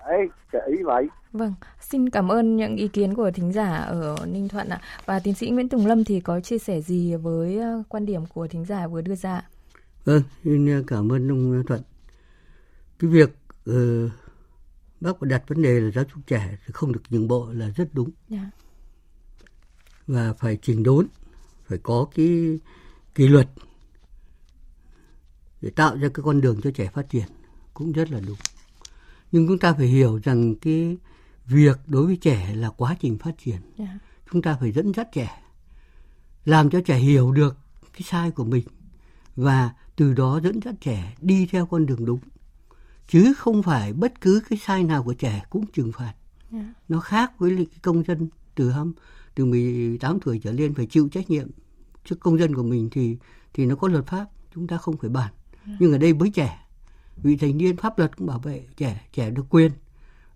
Đấy 0.07 0.28
ý 0.52 0.83
vậy. 0.83 1.09
Vâng 1.33 1.54
xin 1.81 2.11
cảm 2.11 2.28
ơn 2.28 2.57
những 2.57 2.76
ý 2.76 2.88
kiến 2.88 3.14
của 3.14 3.31
thính 3.31 3.52
giả 3.52 3.76
ở 3.76 4.16
ninh 4.26 4.49
thuận 4.49 4.69
ạ. 4.69 4.81
Và 5.07 5.21
tiến 5.25 5.35
sĩ 5.35 5.50
nguyễn 5.50 5.69
tùng 5.69 5.87
lâm 5.87 6.04
thì 6.04 6.21
có 6.21 6.40
chia 6.40 6.59
sẻ 6.59 6.81
gì 6.81 7.14
với 7.16 7.59
ờ, 7.59 7.83
quan 7.88 8.07
điểm 8.07 8.23
của 8.35 8.47
thính 8.47 8.64
giả 8.64 8.87
vừa 8.87 9.00
đưa 9.00 9.14
ra 9.14 9.42
vâng 10.04 10.23
xin 10.45 10.66
ờ, 10.66 10.83
cảm 10.87 11.12
ơn 11.12 11.28
ông 11.28 11.62
thuận. 11.66 11.81
Cái 12.99 13.11
việc 13.11 13.31
uh, 13.71 14.11
bác 15.00 15.23
đặt 15.23 15.42
vấn 15.49 15.62
đề 15.62 15.81
là 15.81 15.90
giáo 15.90 16.04
dục 16.14 16.23
trẻ 16.26 16.57
thì 16.66 16.73
không 16.73 16.92
được 16.92 17.02
nhường 17.11 17.28
bộ 17.28 17.49
là 17.52 17.69
rất 17.76 17.88
đúng. 17.92 18.11
Yeah. 18.31 18.42
Dạ. 18.42 18.50
và 20.07 20.33
phải 20.38 20.59
chỉnh 20.62 20.83
đốn 20.83 21.07
phải 21.64 21.78
có 21.83 22.07
cái 22.14 22.59
kỷ 23.14 23.28
luật 23.28 23.49
để 25.61 25.71
tạo 25.71 25.97
ra 25.97 26.09
cái 26.14 26.23
con 26.23 26.40
đường 26.40 26.61
cho 26.62 26.71
trẻ 26.71 26.90
phát 26.95 27.09
triển 27.09 27.26
cũng 27.75 27.92
rất 27.92 28.11
là 28.11 28.21
đúng 28.26 28.38
nhưng 29.33 29.49
chúng 29.49 29.59
ta 29.59 29.73
phải 29.73 29.87
hiểu 29.87 30.21
rằng 30.25 30.54
cái 30.54 30.97
việc 31.47 31.78
đối 31.87 32.07
với 32.07 32.16
trẻ 32.16 32.54
là 32.54 32.71
quá 32.71 32.97
trình 33.00 33.19
phát 33.19 33.38
triển 33.45 33.57
yeah. 33.57 33.78
Dạ. 33.78 33.99
chúng 34.33 34.42
ta 34.42 34.57
phải 34.61 34.73
dẫn 34.73 34.92
dắt 34.95 35.09
trẻ 35.12 35.42
làm 36.45 36.71
cho 36.71 36.81
trẻ 36.81 36.99
hiểu 36.99 37.33
được 37.33 37.57
cái 37.92 38.02
sai 38.02 38.31
của 38.31 38.45
mình 38.45 38.64
và 39.37 39.71
từ 39.97 40.14
đó 40.14 40.40
dẫn 40.45 40.61
dắt 40.64 40.75
trẻ 40.81 41.14
đi 41.21 41.47
theo 41.50 41.66
con 41.66 41.87
đường 41.87 42.04
đúng 42.04 42.21
chứ 43.09 43.35
không 43.38 43.62
phải 43.62 43.92
bất 43.92 44.21
cứ 44.21 44.42
cái 44.49 44.59
sai 44.59 44.85
nào 44.85 45.02
của 45.02 45.14
trẻ 45.14 45.45
cũng 45.50 45.66
trừng 45.66 45.92
phạt 45.92 46.14
yeah. 46.52 46.64
Dạ. 46.64 46.73
nó 46.88 47.00
khác 47.00 47.33
với 47.38 47.57
cái 47.57 47.66
công 47.83 48.04
dân 48.04 48.28
từ 48.54 48.71
hâm 48.71 48.92
từ 49.35 49.45
18 49.45 50.21
tuổi 50.21 50.40
trở 50.45 50.52
lên 50.52 50.75
phải 50.75 50.87
chịu 50.87 51.09
trách 51.12 51.31
nhiệm 51.31 51.49
trước 52.04 52.21
công 52.21 52.38
dân 52.38 52.54
của 52.54 52.62
mình 52.62 52.88
thì 52.92 53.16
thì 53.54 53.66
nó 53.66 53.76
có 53.76 53.88
luật 53.88 54.06
pháp 54.06 54.26
chúng 54.54 54.66
ta 54.66 54.76
không 54.76 54.97
phải 54.97 55.11
bàn. 55.11 55.32
Dạ. 55.66 55.73
nhưng 55.80 55.92
ở 55.92 55.99
đây 55.99 56.12
với 56.12 56.30
trẻ 56.30 56.59
vị 57.16 57.37
thành 57.37 57.56
niên 57.56 57.76
pháp 57.76 57.99
luật 57.99 58.16
cũng 58.16 58.26
bảo 58.26 58.38
vệ 58.38 58.64
trẻ 58.76 59.00
trẻ 59.12 59.30
được 59.30 59.44
quyền 59.50 59.73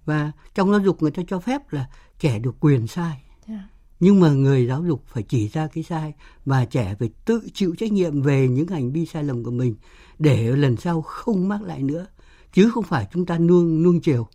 và 0.05 0.33
trong 0.55 0.71
giáo 0.71 0.81
dục 0.81 1.03
người 1.03 1.11
ta 1.11 1.23
cho 1.29 1.41
phép 1.41 1.73
là 1.73 1.91
trẻ 2.19 2.39
được 2.39 2.57
quyền 2.61 2.87
sai 2.87 3.11
yeah. 3.11 3.21
Dạ. 3.49 3.69
nhưng 4.01 4.21
mà 4.21 4.31
người 4.31 4.67
giáo 4.67 4.85
dục 4.85 5.03
phải 5.07 5.23
chỉ 5.23 5.49
ra 5.49 5.67
cái 5.67 5.85
sai 5.85 6.15
và 6.45 6.65
trẻ 6.65 6.95
phải 6.99 7.11
tự 7.25 7.49
chịu 7.55 7.75
trách 7.79 7.93
nhiệm 7.93 8.23
về 8.23 8.49
những 8.49 8.69
hành 8.69 8.93
vi 8.93 9.07
sai 9.07 9.25
lầm 9.25 9.45
của 9.45 9.51
mình 9.51 9.75
để 10.19 10.57
lần 10.57 10.77
sau 10.77 11.03
không 11.03 11.49
mắc 11.49 11.63
lại 11.63 11.83
nữa 11.83 12.07
chứ 12.53 12.71
không 12.71 12.85
phải 12.85 13.09
chúng 13.13 13.27
ta 13.27 13.39
nuông 13.39 13.83
nuông 13.83 14.01
chiều 14.01 14.27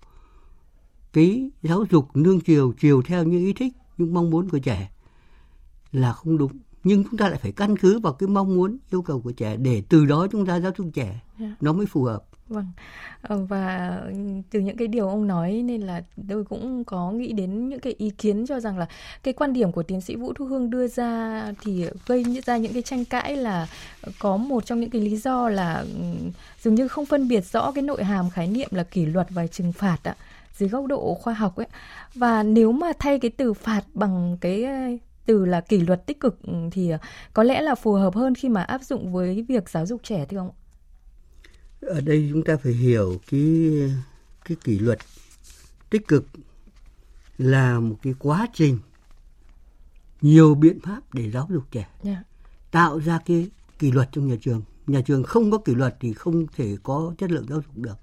cái 1.14 1.52
giáo 1.64 1.86
dục 1.92 2.16
nương 2.16 2.40
chiều 2.40 2.74
chiều 2.80 3.02
theo 3.02 3.24
những 3.24 3.42
ý 3.42 3.54
thích 3.54 3.74
những 3.98 4.14
mong 4.14 4.30
muốn 4.30 4.50
của 4.50 4.60
trẻ 4.60 4.92
là 5.92 6.14
không 6.14 6.38
đúng 6.38 6.52
nhưng 6.84 7.04
chúng 7.04 7.18
ta 7.18 7.30
lại 7.30 7.40
phải 7.42 7.52
căn 7.52 7.78
cứ 7.78 8.00
vào 8.00 8.14
cái 8.14 8.28
mong 8.28 8.56
muốn 8.56 8.78
yêu 8.92 9.02
cầu 9.02 9.22
của 9.22 9.32
trẻ 9.32 9.58
để 9.58 9.84
từ 9.90 10.06
đó 10.06 10.28
chúng 10.32 10.46
ta 10.46 10.60
giáo 10.60 10.72
dục 10.78 10.88
trẻ 10.94 11.06
yeah. 11.06 11.22
Dạ. 11.40 11.56
nó 11.62 11.74
mới 11.74 11.86
phù 11.86 12.04
hợp 12.04 12.24
vâng 12.52 12.66
ờ, 13.22 13.46
và 13.46 13.98
từ 14.52 14.60
những 14.60 14.78
cái 14.78 14.88
điều 14.88 15.10
ông 15.10 15.28
nói 15.28 15.52
nên 15.66 15.82
là 15.82 16.04
tôi 16.30 16.44
cũng 16.44 16.84
có 16.84 17.12
nghĩ 17.12 17.34
đến 17.34 17.70
những 17.70 17.80
cái 17.80 17.94
ý 17.98 18.10
kiến 18.10 18.46
cho 18.48 18.60
rằng 18.60 18.78
là 18.78 18.88
cái 19.24 19.34
quan 19.34 19.54
điểm 19.54 19.72
của 19.72 19.84
tiến 19.84 20.02
sĩ 20.02 20.16
Vũ 20.16 20.34
Thu 20.34 20.46
Hương 20.46 20.70
đưa 20.70 20.88
ra 20.88 21.44
thì 21.62 21.86
gây 22.08 22.24
ra 22.46 22.58
những 22.58 22.74
cái 22.74 22.82
tranh 22.82 23.06
cãi 23.06 23.36
là 23.36 23.68
có 24.20 24.38
một 24.38 24.66
trong 24.66 24.80
những 24.80 24.90
cái 24.90 25.02
lý 25.02 25.18
do 25.18 25.50
là 25.50 25.86
dường 26.62 26.76
như 26.76 26.88
không 26.88 27.06
phân 27.06 27.28
biệt 27.28 27.46
rõ 27.46 27.72
cái 27.72 27.82
nội 27.82 28.04
hàm 28.04 28.30
khái 28.30 28.48
niệm 28.48 28.70
là 28.72 28.84
kỷ 28.84 29.06
luật 29.06 29.28
và 29.30 29.48
trừng 29.48 29.72
phạt 29.72 29.98
ạ 30.04 30.16
dưới 30.58 30.70
góc 30.70 30.86
độ 30.86 31.14
khoa 31.14 31.34
học 31.34 31.56
ấy 31.56 31.68
và 32.16 32.44
nếu 32.44 32.72
mà 32.72 32.92
thay 33.00 33.20
cái 33.20 33.32
từ 33.32 33.54
phạt 33.54 33.82
bằng 33.94 34.38
cái 34.42 34.66
từ 35.26 35.46
là 35.46 35.62
kỷ 35.62 35.78
luật 35.78 36.06
tích 36.08 36.20
cực 36.20 36.40
thì 36.72 36.92
có 37.34 37.44
lẽ 37.44 37.62
là 37.62 37.76
phù 37.76 37.94
hợp 37.94 38.16
hơn 38.16 38.36
khi 38.36 38.50
mà 38.50 38.64
áp 38.64 38.84
dụng 38.84 39.14
với 39.14 39.46
việc 39.48 39.70
giáo 39.70 39.86
dục 39.86 40.02
trẻ 40.04 40.26
thưa 40.26 40.38
ông 40.38 40.52
ở 41.82 42.02
đây 42.02 42.30
chúng 42.32 42.44
ta 42.44 42.58
phải 42.58 42.74
hiểu 42.74 43.20
cái 43.32 43.72
cái 44.46 44.58
kỷ 44.64 44.80
luật 44.80 45.00
tích 45.90 46.08
cực 46.08 46.26
là 47.38 47.80
một 47.80 47.96
cái 48.02 48.14
quá 48.20 48.48
trình 48.54 48.80
nhiều 50.22 50.56
biện 50.56 50.80
pháp 50.80 51.14
để 51.14 51.32
giáo 51.32 51.48
dục 51.52 51.64
trẻ 51.72 51.88
yeah. 52.04 52.04
Dạ. 52.04 52.24
tạo 52.72 53.00
ra 53.00 53.20
cái 53.26 53.50
kỷ 53.80 53.92
luật 53.92 54.10
trong 54.12 54.28
nhà 54.28 54.36
trường 54.42 54.62
nhà 54.88 55.02
trường 55.02 55.24
không 55.24 55.52
có 55.52 55.58
kỷ 55.58 55.76
luật 55.76 55.96
thì 56.00 56.14
không 56.14 56.48
thể 56.56 56.76
có 56.84 57.14
chất 57.18 57.32
lượng 57.32 57.46
giáo 57.50 57.62
dục 57.62 57.78
được 57.78 57.96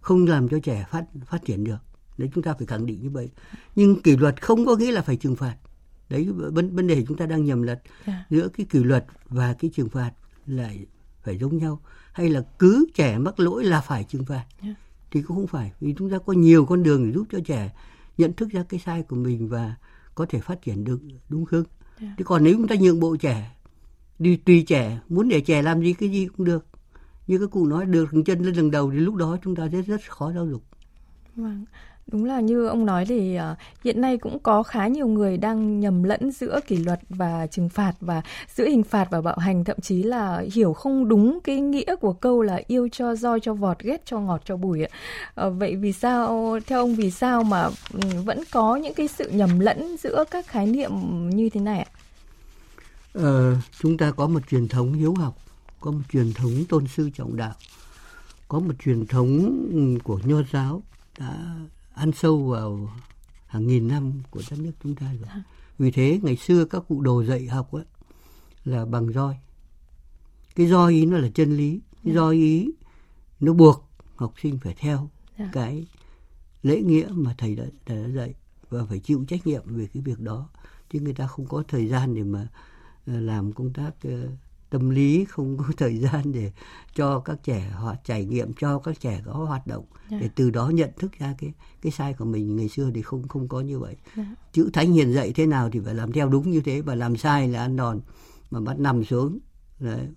không 0.00 0.26
làm 0.26 0.48
cho 0.48 0.58
trẻ 0.62 0.86
phát 0.90 1.04
phát 1.26 1.44
triển 1.44 1.64
được 1.64 1.78
đấy 2.18 2.30
chúng 2.34 2.44
ta 2.44 2.54
phải 2.58 2.66
khẳng 2.66 2.86
định 2.86 3.02
như 3.02 3.10
vậy 3.10 3.30
nhưng 3.74 4.02
kỷ 4.02 4.16
luật 4.16 4.42
không 4.42 4.66
có 4.66 4.76
nghĩa 4.76 4.92
là 4.92 5.02
phải 5.02 5.16
trừng 5.16 5.36
phạt 5.36 5.56
đấy 6.08 6.28
vấn 6.32 6.76
vấn 6.76 6.86
đề 6.86 7.04
chúng 7.08 7.16
ta 7.16 7.26
đang 7.26 7.44
nhầm 7.44 7.62
lẫn 7.62 7.78
yeah. 7.84 8.06
Dạ. 8.06 8.24
giữa 8.30 8.48
cái 8.48 8.66
kỷ 8.70 8.78
luật 8.78 9.04
và 9.28 9.54
cái 9.58 9.70
trừng 9.74 9.88
phạt 9.88 10.12
lại 10.46 10.86
phải 11.22 11.38
giống 11.38 11.58
nhau 11.58 11.80
hay 12.12 12.28
là 12.28 12.42
cứ 12.58 12.86
trẻ 12.94 13.18
mắc 13.18 13.40
lỗi 13.40 13.64
là 13.64 13.80
phải 13.80 14.04
trừng 14.04 14.24
phạt 14.24 14.44
yeah. 14.62 14.62
Dạ. 14.62 14.74
thì 15.10 15.22
cũng 15.22 15.36
không 15.36 15.46
phải 15.46 15.72
vì 15.80 15.94
chúng 15.98 16.10
ta 16.10 16.18
có 16.26 16.32
nhiều 16.32 16.66
con 16.66 16.82
đường 16.82 17.06
để 17.06 17.12
giúp 17.12 17.26
cho 17.32 17.38
trẻ 17.44 17.72
nhận 18.18 18.32
thức 18.32 18.48
ra 18.52 18.64
cái 18.68 18.80
sai 18.80 19.02
của 19.02 19.16
mình 19.16 19.48
và 19.48 19.74
có 20.14 20.26
thể 20.28 20.40
phát 20.40 20.62
triển 20.62 20.84
được 20.84 21.00
đúng 21.28 21.44
hướng 21.50 21.64
yeah. 21.64 22.00
Dạ. 22.00 22.14
thế 22.18 22.24
còn 22.24 22.44
nếu 22.44 22.54
chúng 22.56 22.68
ta 22.68 22.76
nhượng 22.80 23.00
bộ 23.00 23.16
trẻ 23.16 23.56
đi 24.18 24.36
tùy 24.36 24.64
trẻ 24.66 24.98
muốn 25.08 25.28
để 25.28 25.40
trẻ 25.40 25.62
làm 25.62 25.80
gì 25.80 25.92
cái 25.92 26.08
gì 26.08 26.28
cũng 26.36 26.46
được 26.46 26.66
như 27.26 27.38
các 27.38 27.50
cụ 27.50 27.66
nói 27.66 27.84
được 27.84 28.10
chân 28.26 28.42
lên 28.42 28.54
lần 28.54 28.70
đầu 28.70 28.90
thì 28.90 28.96
lúc 28.96 29.14
đó 29.14 29.36
chúng 29.44 29.56
ta 29.56 29.66
rất 29.66 29.86
rất 29.86 30.00
khó 30.08 30.32
giáo 30.32 30.46
dục 30.46 30.62
vâng 31.36 31.64
Đúng 32.12 32.24
là 32.24 32.40
như 32.40 32.66
ông 32.66 32.86
nói 32.86 33.04
thì 33.06 33.38
uh, 33.38 33.58
hiện 33.84 34.00
nay 34.00 34.18
cũng 34.18 34.38
có 34.38 34.62
khá 34.62 34.86
nhiều 34.86 35.06
người 35.06 35.36
đang 35.36 35.80
nhầm 35.80 36.02
lẫn 36.02 36.30
giữa 36.30 36.60
kỷ 36.66 36.76
luật 36.76 37.00
và 37.08 37.46
trừng 37.46 37.68
phạt 37.68 37.92
và 38.00 38.22
giữa 38.54 38.68
hình 38.68 38.82
phạt 38.82 39.08
và 39.10 39.20
bạo 39.20 39.38
hành 39.38 39.64
thậm 39.64 39.80
chí 39.80 40.02
là 40.02 40.42
hiểu 40.52 40.72
không 40.72 41.08
đúng 41.08 41.38
cái 41.44 41.60
nghĩa 41.60 41.96
của 41.96 42.12
câu 42.12 42.42
là 42.42 42.60
yêu 42.66 42.88
cho 42.92 43.14
roi 43.14 43.40
cho 43.40 43.54
vọt 43.54 43.78
ghét 43.78 44.02
cho 44.04 44.20
ngọt 44.20 44.42
cho 44.44 44.56
bùi 44.56 44.84
ạ. 44.84 44.90
Uh, 45.46 45.54
vậy 45.58 45.76
vì 45.76 45.92
sao 45.92 46.58
theo 46.66 46.78
ông 46.78 46.94
vì 46.94 47.10
sao 47.10 47.44
mà 47.44 47.68
ừ, 47.92 48.00
vẫn 48.24 48.42
có 48.52 48.76
những 48.76 48.94
cái 48.94 49.08
sự 49.08 49.30
nhầm 49.30 49.58
lẫn 49.58 49.96
giữa 49.96 50.24
các 50.30 50.46
khái 50.46 50.66
niệm 50.66 50.90
như 51.30 51.48
thế 51.50 51.60
này 51.60 51.78
ạ? 51.78 51.90
Ờ, 53.12 53.54
chúng 53.80 53.96
ta 53.96 54.10
có 54.10 54.26
một 54.28 54.40
truyền 54.50 54.68
thống 54.68 54.92
hiếu 54.92 55.14
học, 55.14 55.36
có 55.80 55.90
một 55.90 56.02
truyền 56.12 56.32
thống 56.32 56.64
tôn 56.68 56.86
sư 56.86 57.10
trọng 57.14 57.36
đạo, 57.36 57.54
có 58.48 58.58
một 58.58 58.74
truyền 58.84 59.06
thống 59.06 59.60
ừ, 59.72 59.98
của 60.04 60.20
nho 60.24 60.36
giáo 60.52 60.82
đã 61.18 61.56
ăn 61.96 62.12
sâu 62.12 62.44
vào 62.44 62.90
hàng 63.46 63.66
nghìn 63.66 63.88
năm 63.88 64.12
của 64.30 64.42
đất 64.50 64.58
nước 64.58 64.72
chúng 64.82 64.94
ta 64.94 65.06
rồi. 65.06 65.42
Vì 65.78 65.90
thế 65.90 66.20
ngày 66.22 66.36
xưa 66.36 66.64
các 66.64 66.82
cụ 66.88 67.00
đồ 67.00 67.24
dạy 67.24 67.46
học 67.46 67.72
ấy, 67.72 67.84
là 68.64 68.84
bằng 68.84 69.12
roi. 69.12 69.36
Cái 70.54 70.66
roi 70.66 70.92
ý 70.92 71.06
nó 71.06 71.18
là 71.18 71.28
chân 71.34 71.56
lý, 71.56 71.80
cái 72.04 72.14
roi 72.14 72.34
ý 72.34 72.70
nó 73.40 73.52
buộc 73.52 73.90
học 74.16 74.34
sinh 74.42 74.58
phải 74.62 74.74
theo 74.78 75.10
dạ. 75.38 75.48
cái 75.52 75.86
lễ 76.62 76.82
nghĩa 76.82 77.08
mà 77.10 77.34
thầy 77.38 77.56
đã, 77.56 77.64
đã 77.86 78.08
dạy 78.08 78.34
và 78.70 78.84
phải 78.84 78.98
chịu 78.98 79.24
trách 79.28 79.46
nhiệm 79.46 79.62
về 79.66 79.88
cái 79.94 80.02
việc 80.02 80.20
đó 80.20 80.48
chứ 80.90 81.00
người 81.00 81.14
ta 81.14 81.26
không 81.26 81.46
có 81.46 81.62
thời 81.68 81.88
gian 81.88 82.14
để 82.14 82.22
mà 82.22 82.48
ờ, 83.06 83.20
làm 83.20 83.52
công 83.52 83.72
tác 83.72 83.90
ờ, 84.02 84.28
tâm 84.70 84.90
lý 84.90 85.24
không 85.24 85.56
có 85.58 85.64
thời 85.76 85.98
gian 85.98 86.32
để 86.32 86.52
cho 86.94 87.20
các 87.20 87.38
trẻ 87.42 87.70
họ 87.74 87.94
trải 88.04 88.24
nghiệm 88.24 88.52
cho 88.52 88.78
các 88.78 89.00
trẻ 89.00 89.22
có 89.24 89.32
hoạt 89.32 89.66
động 89.66 89.84
yeah. 89.90 90.10
Dạ. 90.10 90.18
để 90.20 90.28
từ 90.34 90.50
đó 90.50 90.68
nhận 90.68 90.90
thức 90.98 91.12
ra 91.18 91.34
cái 91.38 91.52
cái 91.82 91.92
sai 91.92 92.14
của 92.14 92.24
mình 92.24 92.56
ngày 92.56 92.68
xưa 92.68 92.90
thì 92.94 93.02
không 93.02 93.28
không 93.28 93.48
có 93.48 93.60
như 93.60 93.78
vậy 93.78 93.96
yeah. 94.16 94.28
Dạ. 94.28 94.34
chữ 94.52 94.70
thánh 94.72 94.92
hiền 94.92 95.12
dạy 95.12 95.32
thế 95.32 95.46
nào 95.46 95.70
thì 95.70 95.80
phải 95.84 95.94
làm 95.94 96.12
theo 96.12 96.28
đúng 96.28 96.50
như 96.50 96.60
thế 96.60 96.80
và 96.80 96.94
làm 96.94 97.16
sai 97.16 97.48
là 97.48 97.60
ăn 97.60 97.76
đòn 97.76 98.00
mà 98.50 98.60
bắt 98.60 98.78
nằm 98.78 99.04
xuống 99.04 99.38
Đấy. 99.80 100.08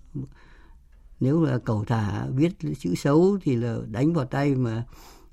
nếu 1.20 1.42
là 1.42 1.58
cầu 1.58 1.84
thả 1.84 2.26
viết 2.34 2.52
chữ 2.78 2.94
xấu 2.94 3.38
thì 3.42 3.56
là 3.56 3.78
đánh 3.86 4.12
vào 4.12 4.24
tay 4.24 4.54
mà 4.54 4.84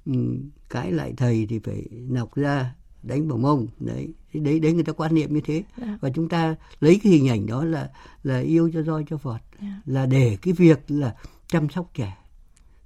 um, 0.06 0.50
cãi 0.70 0.92
lại 0.92 1.14
thầy 1.18 1.46
thì 1.50 1.60
phải 1.60 1.86
nọc 1.92 2.36
ra 2.36 2.76
đánh 3.08 3.28
vào 3.28 3.38
mông 3.38 3.68
đấy 3.80 4.14
đấy 4.34 4.60
đấy 4.60 4.74
người 4.74 4.84
ta 4.84 4.94
quan 4.94 5.16
niệm 5.16 5.34
như 5.34 5.42
thế 5.42 5.54
yeah. 5.54 5.66
Dạ. 5.78 5.98
và 6.02 6.10
chúng 6.10 6.30
ta 6.30 6.56
lấy 6.80 7.00
cái 7.04 7.14
hình 7.14 7.30
ảnh 7.30 7.46
đó 7.46 7.64
là 7.64 7.90
là 8.24 8.40
yêu 8.40 8.70
cho 8.74 8.84
roi 8.84 9.04
cho 9.10 9.18
phật 9.18 9.40
yeah. 9.60 9.74
Dạ. 9.86 9.94
là 9.94 10.06
để 10.06 10.38
cái 10.42 10.54
việc 10.54 10.80
là 10.88 11.16
chăm 11.48 11.70
sóc 11.70 11.92
trẻ 11.94 12.18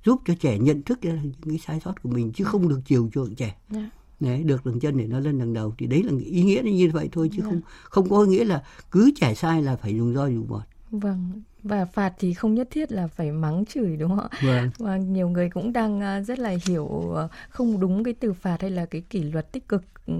giúp 0.05 0.21
cho 0.25 0.33
trẻ 0.39 0.59
nhận 0.59 0.83
thức 0.83 1.01
ra 1.01 1.13
những 1.23 1.33
cái 1.45 1.57
sai 1.57 1.79
sót 1.79 2.01
của 2.03 2.09
mình 2.09 2.31
chứ 2.31 2.43
không 2.43 2.67
được 2.67 2.79
chiều 2.85 3.09
chuộng 3.13 3.35
trẻ 3.35 3.45
yeah. 3.45 3.57
Dạ. 3.69 3.89
đấy 4.19 4.43
được 4.43 4.65
đường 4.65 4.79
chân 4.79 4.97
để 4.97 5.07
nó 5.07 5.19
lên 5.19 5.39
đằng 5.39 5.53
đầu 5.53 5.73
thì 5.77 5.87
đấy 5.87 6.03
là 6.03 6.11
ý 6.25 6.43
nghĩa 6.43 6.61
như 6.63 6.89
vậy 6.93 7.09
thôi 7.11 7.29
chứ 7.33 7.41
yeah. 7.41 7.51
không 7.51 7.61
không 7.83 8.09
có 8.09 8.25
nghĩa 8.25 8.45
là 8.45 8.63
cứ 8.91 9.11
trẻ 9.15 9.35
sai 9.35 9.63
là 9.63 9.75
phải 9.75 9.95
dùng 9.95 10.13
roi 10.13 10.33
dùng 10.33 10.47
vọt 10.47 10.63
vâng 10.91 11.41
và 11.63 11.85
phạt 11.85 12.13
thì 12.19 12.33
không 12.33 12.55
nhất 12.55 12.67
thiết 12.71 12.91
là 12.91 13.07
phải 13.07 13.31
mắng 13.31 13.65
chửi 13.65 13.97
đúng 13.97 14.09
không 14.09 14.27
ạ? 14.31 14.37
Vâng. 14.43 14.69
Và 14.77 14.97
nhiều 14.97 15.29
người 15.29 15.49
cũng 15.49 15.73
đang 15.73 16.01
à, 16.01 16.21
rất 16.21 16.39
là 16.39 16.55
hiểu 16.67 17.15
à, 17.17 17.27
không 17.49 17.79
đúng 17.79 18.03
cái 18.03 18.13
từ 18.13 18.33
phạt 18.33 18.61
hay 18.61 18.71
là 18.71 18.85
cái 18.85 19.01
kỷ 19.01 19.23
luật 19.23 19.51
tích 19.51 19.67
cực 19.67 19.83
ừ, 20.07 20.13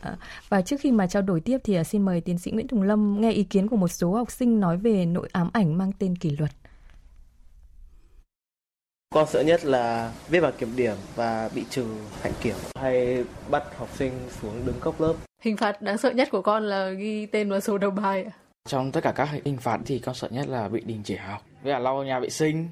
à, 0.00 0.16
và 0.48 0.62
trước 0.62 0.76
khi 0.80 0.92
mà 0.92 1.06
trao 1.06 1.22
đổi 1.22 1.40
tiếp 1.40 1.58
thì 1.64 1.84
xin 1.84 2.02
mời 2.02 2.20
tiến 2.20 2.38
sĩ 2.38 2.50
Nguyễn 2.50 2.68
Thùng 2.68 2.82
Lâm 2.82 3.20
nghe 3.20 3.32
ý 3.32 3.42
kiến 3.42 3.68
của 3.68 3.76
một 3.76 3.88
số 3.88 4.12
học 4.12 4.30
sinh 4.30 4.60
nói 4.60 4.76
về 4.76 5.06
nội 5.06 5.28
ám 5.32 5.50
ảnh 5.52 5.78
mang 5.78 5.92
tên 5.98 6.16
kỷ 6.16 6.30
luật. 6.30 6.50
Con 9.14 9.26
sợ 9.28 9.42
nhất 9.42 9.64
là 9.64 10.12
viết 10.28 10.40
vào 10.40 10.52
kiểm 10.58 10.76
điểm 10.76 10.96
và 11.14 11.50
bị 11.54 11.64
trừ 11.70 11.84
hạnh 12.22 12.32
kiểm 12.42 12.56
hay 12.74 13.24
bắt 13.50 13.64
học 13.78 13.88
sinh 13.96 14.12
xuống 14.40 14.66
đứng 14.66 14.80
cốc 14.80 15.00
lớp. 15.00 15.14
Hình 15.40 15.56
phạt 15.56 15.82
đáng 15.82 15.98
sợ 15.98 16.10
nhất 16.10 16.28
của 16.30 16.42
con 16.42 16.62
là 16.62 16.90
ghi 16.90 17.26
tên 17.26 17.50
vào 17.50 17.60
số 17.60 17.78
đầu 17.78 17.90
bài 17.90 18.24
ạ. 18.24 18.32
Trong 18.68 18.92
tất 18.92 19.00
cả 19.04 19.12
các 19.12 19.28
hình 19.44 19.56
phạt 19.56 19.80
thì 19.86 19.98
con 19.98 20.14
sợ 20.14 20.28
nhất 20.30 20.48
là 20.48 20.68
bị 20.68 20.80
đình 20.86 21.02
chỉ 21.04 21.16
học, 21.16 21.42
với 21.62 21.72
là 21.72 21.78
lau 21.78 22.04
nhà 22.04 22.20
vệ 22.20 22.30
sinh. 22.30 22.68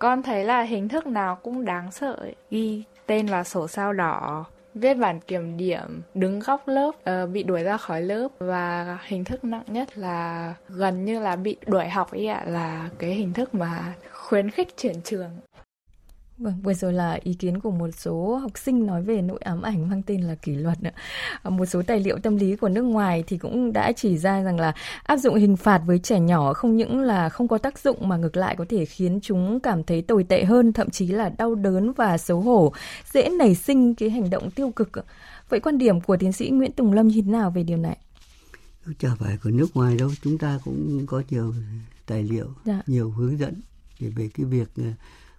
Con 0.00 0.22
thấy 0.22 0.44
là 0.44 0.62
hình 0.62 0.88
thức 0.88 1.06
nào 1.06 1.38
cũng 1.42 1.64
đáng 1.64 1.90
sợ, 1.92 2.12
ấy. 2.12 2.34
ghi 2.50 2.82
tên 3.06 3.26
vào 3.26 3.44
sổ 3.44 3.68
sao 3.68 3.92
đỏ, 3.92 4.44
viết 4.74 4.94
bản 4.94 5.20
kiểm 5.20 5.56
điểm, 5.56 6.02
đứng 6.14 6.40
góc 6.40 6.68
lớp, 6.68 6.90
uh, 6.90 7.30
bị 7.30 7.42
đuổi 7.42 7.62
ra 7.62 7.76
khỏi 7.76 8.02
lớp 8.02 8.28
và 8.38 8.98
hình 9.06 9.24
thức 9.24 9.44
nặng 9.44 9.64
nhất 9.66 9.98
là 9.98 10.54
gần 10.68 11.04
như 11.04 11.20
là 11.20 11.36
bị 11.36 11.56
đuổi 11.66 11.88
học 11.88 12.10
ấy 12.10 12.26
ạ, 12.26 12.44
là 12.46 12.88
cái 12.98 13.10
hình 13.10 13.32
thức 13.32 13.54
mà 13.54 13.94
khuyến 14.12 14.50
khích 14.50 14.76
chuyển 14.76 15.02
trường. 15.02 15.30
Vâng, 16.38 16.60
vừa 16.62 16.74
rồi 16.74 16.92
là 16.92 17.18
ý 17.22 17.34
kiến 17.34 17.60
của 17.60 17.70
một 17.70 17.88
số 17.98 18.36
học 18.36 18.58
sinh 18.58 18.86
nói 18.86 19.02
về 19.02 19.22
nỗi 19.22 19.38
ám 19.38 19.62
ảnh 19.62 19.90
mang 19.90 20.02
tên 20.02 20.20
là 20.20 20.34
kỷ 20.34 20.54
luật. 20.54 20.78
Một 21.44 21.66
số 21.66 21.82
tài 21.86 22.00
liệu 22.00 22.18
tâm 22.18 22.36
lý 22.36 22.56
của 22.56 22.68
nước 22.68 22.82
ngoài 22.82 23.24
thì 23.26 23.38
cũng 23.38 23.72
đã 23.72 23.92
chỉ 23.92 24.18
ra 24.18 24.42
rằng 24.42 24.60
là 24.60 24.74
áp 25.02 25.16
dụng 25.16 25.34
hình 25.34 25.56
phạt 25.56 25.82
với 25.86 25.98
trẻ 25.98 26.20
nhỏ 26.20 26.52
không 26.52 26.76
những 26.76 27.00
là 27.00 27.28
không 27.28 27.48
có 27.48 27.58
tác 27.58 27.78
dụng 27.78 28.08
mà 28.08 28.16
ngược 28.16 28.36
lại 28.36 28.56
có 28.58 28.64
thể 28.68 28.84
khiến 28.84 29.20
chúng 29.22 29.60
cảm 29.60 29.84
thấy 29.84 30.02
tồi 30.02 30.24
tệ 30.24 30.44
hơn, 30.44 30.72
thậm 30.72 30.90
chí 30.90 31.06
là 31.06 31.28
đau 31.28 31.54
đớn 31.54 31.92
và 31.92 32.18
xấu 32.18 32.40
hổ, 32.40 32.72
dễ 33.12 33.28
nảy 33.38 33.54
sinh 33.54 33.94
cái 33.94 34.10
hành 34.10 34.30
động 34.30 34.50
tiêu 34.50 34.70
cực. 34.70 34.90
Vậy 35.48 35.60
quan 35.60 35.78
điểm 35.78 36.00
của 36.00 36.16
tiến 36.16 36.32
sĩ 36.32 36.50
Nguyễn 36.50 36.72
Tùng 36.72 36.92
Lâm 36.92 37.08
như 37.08 37.22
thế 37.22 37.30
nào 37.30 37.50
về 37.50 37.62
điều 37.62 37.78
này? 37.78 37.98
Chả 38.98 39.08
phải 39.18 39.38
của 39.44 39.50
nước 39.50 39.76
ngoài 39.76 39.96
đâu, 39.96 40.10
chúng 40.22 40.38
ta 40.38 40.58
cũng 40.64 41.06
có 41.06 41.22
nhiều 41.30 41.54
tài 42.06 42.22
liệu, 42.22 42.46
dạ. 42.64 42.82
nhiều 42.86 43.10
hướng 43.10 43.38
dẫn 43.38 43.54
về 44.00 44.30
cái 44.34 44.46
việc 44.46 44.68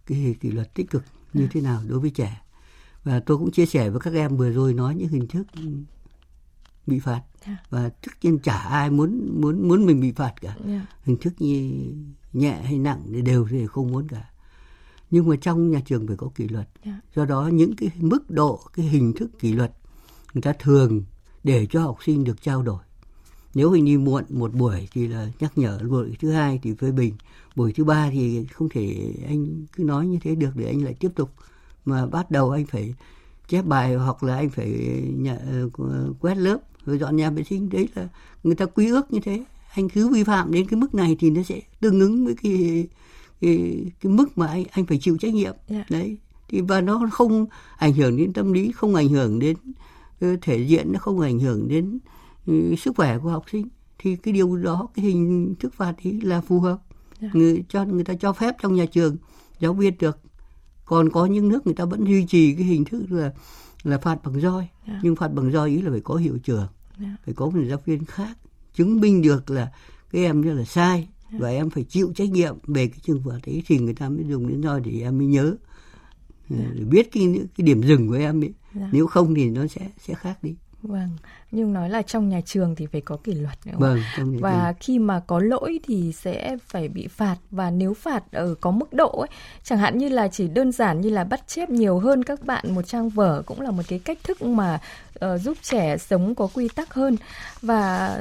cái 0.07 0.35
kỷ 0.41 0.51
luật 0.51 0.73
tích 0.73 0.89
cực 0.89 1.03
như 1.33 1.45
à. 1.45 1.49
thế 1.51 1.61
nào 1.61 1.81
đối 1.87 1.99
với 1.99 2.09
trẻ 2.09 2.41
và 3.03 3.19
tôi 3.19 3.37
cũng 3.37 3.51
chia 3.51 3.65
sẻ 3.65 3.89
với 3.89 3.99
các 3.99 4.13
em 4.13 4.37
vừa 4.37 4.51
rồi 4.51 4.73
nói 4.73 4.95
những 4.95 5.07
hình 5.07 5.27
thức 5.27 5.47
bị 6.87 6.99
phạt. 6.99 7.21
À. 7.45 7.57
và 7.69 7.89
tất 7.89 8.11
nhiên 8.21 8.39
chả 8.39 8.57
ai 8.57 8.89
muốn 8.89 9.41
muốn 9.41 9.67
muốn 9.67 9.85
mình 9.85 10.01
bị 10.01 10.11
phạt 10.11 10.33
cả 10.41 10.49
yeah. 10.49 10.67
Dạ. 10.67 10.85
hình 11.03 11.17
thức 11.17 11.33
như 11.39 11.85
nhẹ 12.33 12.61
hay 12.63 12.79
nặng 12.79 13.01
thì 13.13 13.21
đều 13.21 13.47
thì 13.49 13.67
không 13.67 13.91
muốn 13.91 14.07
cả 14.07 14.29
nhưng 15.11 15.29
mà 15.29 15.35
trong 15.41 15.71
nhà 15.71 15.81
trường 15.85 16.07
phải 16.07 16.17
có 16.17 16.29
kỷ 16.35 16.47
luật 16.47 16.69
yeah. 16.83 16.97
Dạ. 16.97 17.01
do 17.15 17.25
đó 17.25 17.47
những 17.53 17.75
cái 17.75 17.89
mức 17.95 18.31
độ 18.31 18.59
cái 18.73 18.85
hình 18.85 19.13
thức 19.13 19.39
kỷ 19.39 19.53
luật 19.53 19.71
người 20.33 20.41
ta 20.41 20.53
thường 20.59 21.03
để 21.43 21.67
cho 21.69 21.81
học 21.81 21.97
sinh 22.05 22.23
được 22.23 22.41
trao 22.41 22.63
đổi 22.63 22.83
nếu 23.55 23.71
hình 23.71 23.85
như 23.85 23.99
muộn 23.99 24.23
một 24.29 24.53
buổi 24.53 24.87
thì 24.93 25.07
là 25.07 25.27
nhắc 25.39 25.57
nhở 25.57 25.79
buổi 25.89 26.15
thứ 26.19 26.31
hai 26.31 26.59
thì 26.63 26.73
phê 26.73 26.91
bình 26.91 27.13
buổi 27.55 27.73
thứ 27.73 27.83
ba 27.83 28.09
thì 28.11 28.45
không 28.53 28.69
thể 28.69 29.13
anh 29.27 29.65
cứ 29.75 29.83
nói 29.83 30.07
như 30.07 30.17
thế 30.21 30.35
được 30.35 30.51
để 30.55 30.65
anh 30.65 30.83
lại 30.83 30.93
tiếp 30.99 31.09
tục 31.15 31.29
mà 31.85 32.05
bắt 32.05 32.31
đầu 32.31 32.51
anh 32.51 32.65
phải 32.65 32.93
chép 33.47 33.65
bài 33.65 33.95
hoặc 33.95 34.23
là 34.23 34.35
anh 34.35 34.49
phải 34.49 34.69
nhà, 35.17 35.37
quét 36.19 36.37
lớp 36.37 36.57
rồi 36.85 36.97
dọn 36.97 37.15
nhà 37.15 37.29
vệ 37.29 37.43
sinh 37.43 37.69
đấy 37.69 37.89
là 37.95 38.07
người 38.43 38.55
ta 38.55 38.65
quy 38.65 38.89
ước 38.89 39.13
như 39.13 39.19
thế 39.19 39.43
anh 39.75 39.89
cứ 39.89 40.09
vi 40.09 40.23
phạm 40.23 40.51
đến 40.51 40.67
cái 40.67 40.79
mức 40.79 40.95
này 40.95 41.15
thì 41.19 41.29
nó 41.29 41.43
sẽ 41.43 41.61
tương 41.79 41.99
ứng 41.99 42.25
với 42.25 42.35
cái 42.43 42.87
cái, 43.41 43.85
cái 44.01 44.11
mức 44.11 44.37
mà 44.37 44.47
anh 44.47 44.63
anh 44.71 44.85
phải 44.85 44.97
chịu 45.01 45.17
trách 45.17 45.33
nhiệm 45.33 45.53
yeah. 45.67 45.85
Dạ. 45.89 45.97
đấy 45.97 46.17
thì 46.49 46.61
và 46.61 46.81
nó 46.81 47.09
không 47.11 47.45
ảnh 47.77 47.93
hưởng 47.93 48.17
đến 48.17 48.33
tâm 48.33 48.53
lý 48.53 48.71
không 48.71 48.95
ảnh 48.95 49.09
hưởng 49.09 49.39
đến 49.39 49.57
uh, 50.25 50.39
thể 50.41 50.57
diện 50.57 50.91
nó 50.91 50.99
không 50.99 51.19
ảnh 51.19 51.39
hưởng 51.39 51.67
đến 51.67 51.99
sức 52.77 52.95
khỏe 52.95 53.17
của 53.17 53.29
học 53.29 53.45
sinh 53.51 53.67
thì 53.99 54.15
cái 54.15 54.33
điều 54.33 54.57
đó 54.57 54.87
cái 54.95 55.05
hình 55.05 55.55
thức 55.59 55.73
phạt 55.73 55.93
ấy 56.03 56.21
là 56.21 56.41
phù 56.41 56.59
hợp 56.59 56.79
yeah. 57.19 57.33
Dạ. 57.33 57.39
người 57.39 57.63
cho 57.69 57.85
người 57.85 58.03
ta 58.03 58.13
cho 58.13 58.33
phép 58.33 58.55
trong 58.61 58.75
nhà 58.75 58.85
trường 58.85 59.17
giáo 59.59 59.73
viên 59.73 59.97
được 59.99 60.19
còn 60.85 61.09
có 61.09 61.25
những 61.25 61.49
nước 61.49 61.65
người 61.65 61.75
ta 61.75 61.85
vẫn 61.85 62.05
duy 62.05 62.25
trì 62.25 62.55
cái 62.55 62.63
hình 62.63 62.85
thức 62.85 63.03
là 63.09 63.33
là 63.83 63.97
phạt 63.97 64.23
bằng 64.23 64.41
roi 64.41 64.57
yeah. 64.61 64.69
Dạ. 64.87 64.99
nhưng 65.03 65.15
phạt 65.15 65.27
bằng 65.27 65.51
roi 65.51 65.69
ý 65.69 65.81
là 65.81 65.91
phải 65.91 66.01
có 66.01 66.15
hiệu 66.15 66.37
trưởng 66.43 66.67
yeah. 66.99 67.11
phải 67.25 67.33
có 67.33 67.45
một 67.45 67.59
giáo 67.69 67.81
viên 67.85 68.05
khác 68.05 68.37
chứng 68.73 69.01
minh 69.01 69.21
được 69.21 69.51
là 69.51 69.71
cái 70.11 70.23
em 70.25 70.41
như 70.41 70.53
là 70.53 70.65
sai 70.65 71.07
yeah. 71.29 71.41
và 71.41 71.49
em 71.49 71.69
phải 71.69 71.83
chịu 71.83 72.13
trách 72.15 72.29
nhiệm 72.29 72.55
về 72.63 72.87
cái 72.87 72.99
trường 73.03 73.21
phạt 73.25 73.39
ấy 73.45 73.63
thì 73.67 73.79
người 73.79 73.93
ta 73.93 74.09
mới 74.09 74.25
dùng 74.29 74.47
đến 74.47 74.63
roi 74.63 74.81
để 74.81 75.01
em 75.01 75.17
mới 75.17 75.27
nhớ 75.27 75.55
yeah. 76.49 76.73
để 76.73 76.83
biết 76.83 77.11
cái 77.11 77.39
cái 77.57 77.65
điểm 77.65 77.83
dừng 77.83 78.07
của 78.07 78.15
em 78.15 78.43
ấy 78.43 78.53
yeah. 78.75 78.89
nếu 78.93 79.07
không 79.07 79.35
thì 79.35 79.49
nó 79.49 79.67
sẽ 79.67 79.89
sẽ 79.97 80.13
khác 80.13 80.43
đi 80.43 80.55
Vâng, 80.87 81.09
nhưng 81.51 81.73
nói 81.73 81.89
là 81.89 82.01
trong 82.01 82.29
nhà 82.29 82.41
trường 82.45 82.75
thì 82.75 82.85
phải 82.85 83.01
có 83.01 83.17
kỷ 83.23 83.33
luật 83.33 83.57
nữa. 83.65 83.73
Vâng, 83.77 83.99
và 84.39 84.73
trường. 84.73 84.79
khi 84.79 84.99
mà 84.99 85.21
có 85.27 85.39
lỗi 85.39 85.79
thì 85.83 86.11
sẽ 86.11 86.57
phải 86.67 86.87
bị 86.87 87.07
phạt 87.07 87.35
và 87.51 87.71
nếu 87.71 87.93
phạt 87.93 88.31
ở 88.31 88.55
có 88.61 88.71
mức 88.71 88.93
độ 88.93 89.09
ấy, 89.09 89.29
chẳng 89.63 89.79
hạn 89.79 89.97
như 89.97 90.09
là 90.09 90.27
chỉ 90.27 90.47
đơn 90.47 90.71
giản 90.71 91.01
như 91.01 91.09
là 91.09 91.23
bắt 91.23 91.47
chép 91.47 91.69
nhiều 91.69 91.99
hơn 91.99 92.23
các 92.23 92.45
bạn 92.45 92.75
một 92.75 92.81
trang 92.81 93.09
vở 93.09 93.43
cũng 93.45 93.61
là 93.61 93.71
một 93.71 93.83
cái 93.87 93.99
cách 93.99 94.17
thức 94.23 94.41
mà 94.41 94.79
uh, 95.25 95.41
giúp 95.41 95.57
trẻ 95.61 95.97
sống 95.97 96.35
có 96.35 96.47
quy 96.53 96.67
tắc 96.75 96.93
hơn. 96.93 97.17
Và 97.61 98.17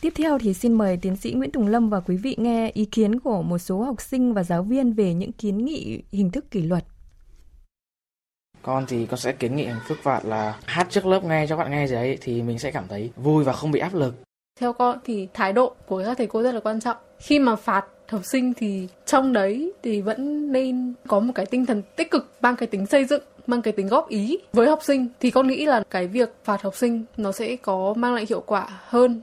tiếp 0.00 0.12
theo 0.16 0.38
thì 0.38 0.54
xin 0.54 0.72
mời 0.72 0.96
tiến 0.96 1.16
sĩ 1.16 1.32
Nguyễn 1.32 1.52
Tùng 1.52 1.66
Lâm 1.66 1.90
và 1.90 2.00
quý 2.00 2.16
vị 2.16 2.34
nghe 2.38 2.70
ý 2.70 2.84
kiến 2.84 3.20
của 3.20 3.42
một 3.42 3.58
số 3.58 3.82
học 3.82 4.00
sinh 4.00 4.34
và 4.34 4.42
giáo 4.42 4.62
viên 4.62 4.92
về 4.92 5.14
những 5.14 5.32
kiến 5.32 5.64
nghị 5.64 6.02
hình 6.12 6.30
thức 6.30 6.50
kỷ 6.50 6.62
luật 6.62 6.84
con 8.66 8.86
thì 8.88 9.06
con 9.06 9.18
sẽ 9.18 9.32
kiến 9.32 9.56
nghị 9.56 9.64
hình 9.64 9.80
thức 9.88 9.98
phạt 10.02 10.24
là 10.24 10.58
hát 10.64 10.86
trước 10.90 11.06
lớp 11.06 11.24
nghe 11.24 11.46
cho 11.48 11.56
bạn 11.56 11.70
nghe 11.70 11.86
gì 11.86 11.94
ấy 11.94 12.18
thì 12.20 12.42
mình 12.42 12.58
sẽ 12.58 12.70
cảm 12.70 12.84
thấy 12.88 13.10
vui 13.16 13.44
và 13.44 13.52
không 13.52 13.70
bị 13.70 13.80
áp 13.80 13.94
lực. 13.94 14.14
Theo 14.60 14.72
con 14.72 14.98
thì 15.04 15.28
thái 15.34 15.52
độ 15.52 15.74
của 15.86 16.02
các 16.06 16.18
thầy 16.18 16.26
cô 16.26 16.42
rất 16.42 16.52
là 16.52 16.60
quan 16.60 16.80
trọng. 16.80 16.96
Khi 17.18 17.38
mà 17.38 17.56
phạt 17.56 17.86
học 18.08 18.20
sinh 18.24 18.54
thì 18.54 18.88
trong 19.06 19.32
đấy 19.32 19.72
thì 19.82 20.00
vẫn 20.00 20.52
nên 20.52 20.94
có 21.06 21.20
một 21.20 21.32
cái 21.34 21.46
tinh 21.46 21.66
thần 21.66 21.82
tích 21.96 22.10
cực, 22.10 22.32
mang 22.40 22.56
cái 22.56 22.66
tính 22.66 22.86
xây 22.86 23.04
dựng, 23.04 23.22
mang 23.46 23.62
cái 23.62 23.72
tính 23.72 23.88
góp 23.88 24.08
ý 24.08 24.38
với 24.52 24.68
học 24.68 24.82
sinh 24.82 25.08
thì 25.20 25.30
con 25.30 25.46
nghĩ 25.46 25.66
là 25.66 25.82
cái 25.90 26.06
việc 26.06 26.34
phạt 26.44 26.62
học 26.62 26.76
sinh 26.76 27.04
nó 27.16 27.32
sẽ 27.32 27.56
có 27.56 27.94
mang 27.96 28.14
lại 28.14 28.26
hiệu 28.28 28.40
quả 28.40 28.68
hơn 28.88 29.20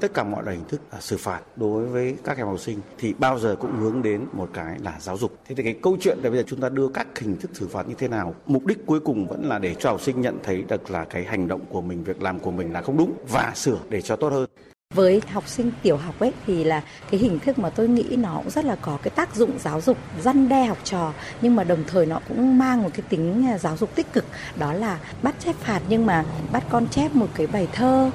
Tất 0.00 0.14
cả 0.14 0.24
mọi 0.24 0.44
loại 0.44 0.56
hình 0.56 0.66
thức 0.68 0.80
xử 1.00 1.16
phạt 1.16 1.40
đối 1.56 1.86
với 1.86 2.16
các 2.24 2.36
em 2.36 2.46
học 2.46 2.60
sinh 2.60 2.80
thì 2.98 3.14
bao 3.18 3.38
giờ 3.38 3.56
cũng 3.60 3.76
hướng 3.76 4.02
đến 4.02 4.24
một 4.32 4.48
cái 4.52 4.78
là 4.78 4.96
giáo 5.00 5.18
dục. 5.18 5.32
Thế 5.48 5.54
thì 5.54 5.62
cái 5.62 5.74
câu 5.82 5.96
chuyện 6.00 6.18
là 6.22 6.30
bây 6.30 6.38
giờ 6.38 6.44
chúng 6.46 6.60
ta 6.60 6.68
đưa 6.68 6.88
các 6.88 7.18
hình 7.18 7.36
thức 7.36 7.50
xử 7.54 7.68
phạt 7.68 7.88
như 7.88 7.94
thế 7.98 8.08
nào? 8.08 8.34
Mục 8.46 8.66
đích 8.66 8.86
cuối 8.86 9.00
cùng 9.00 9.26
vẫn 9.26 9.44
là 9.44 9.58
để 9.58 9.74
cho 9.74 9.90
học 9.90 10.00
sinh 10.00 10.20
nhận 10.20 10.38
thấy 10.42 10.62
được 10.62 10.90
là 10.90 11.04
cái 11.04 11.24
hành 11.24 11.48
động 11.48 11.60
của 11.68 11.80
mình, 11.80 12.04
việc 12.04 12.22
làm 12.22 12.40
của 12.40 12.50
mình 12.50 12.72
là 12.72 12.82
không 12.82 12.96
đúng 12.96 13.12
và 13.28 13.52
sửa 13.54 13.78
để 13.88 14.02
cho 14.02 14.16
tốt 14.16 14.32
hơn. 14.32 14.46
Với 14.94 15.22
học 15.32 15.48
sinh 15.48 15.70
tiểu 15.82 15.96
học 15.96 16.14
ấy 16.18 16.32
thì 16.46 16.64
là 16.64 16.82
cái 17.10 17.20
hình 17.20 17.38
thức 17.38 17.58
mà 17.58 17.70
tôi 17.70 17.88
nghĩ 17.88 18.16
nó 18.16 18.36
cũng 18.36 18.50
rất 18.50 18.64
là 18.64 18.76
có 18.76 18.98
cái 19.02 19.10
tác 19.10 19.34
dụng 19.34 19.50
giáo 19.58 19.80
dục, 19.80 19.98
răn 20.22 20.48
đe 20.48 20.64
học 20.64 20.78
trò 20.84 21.12
nhưng 21.40 21.56
mà 21.56 21.64
đồng 21.64 21.84
thời 21.86 22.06
nó 22.06 22.20
cũng 22.28 22.58
mang 22.58 22.82
một 22.82 22.90
cái 22.94 23.02
tính 23.08 23.46
giáo 23.60 23.76
dục 23.76 23.94
tích 23.94 24.12
cực 24.12 24.24
đó 24.58 24.72
là 24.72 25.00
bắt 25.22 25.34
chép 25.38 25.56
phạt 25.56 25.80
nhưng 25.88 26.06
mà 26.06 26.24
bắt 26.52 26.64
con 26.70 26.88
chép 26.88 27.14
một 27.14 27.28
cái 27.34 27.46
bài 27.46 27.68
thơ 27.72 28.10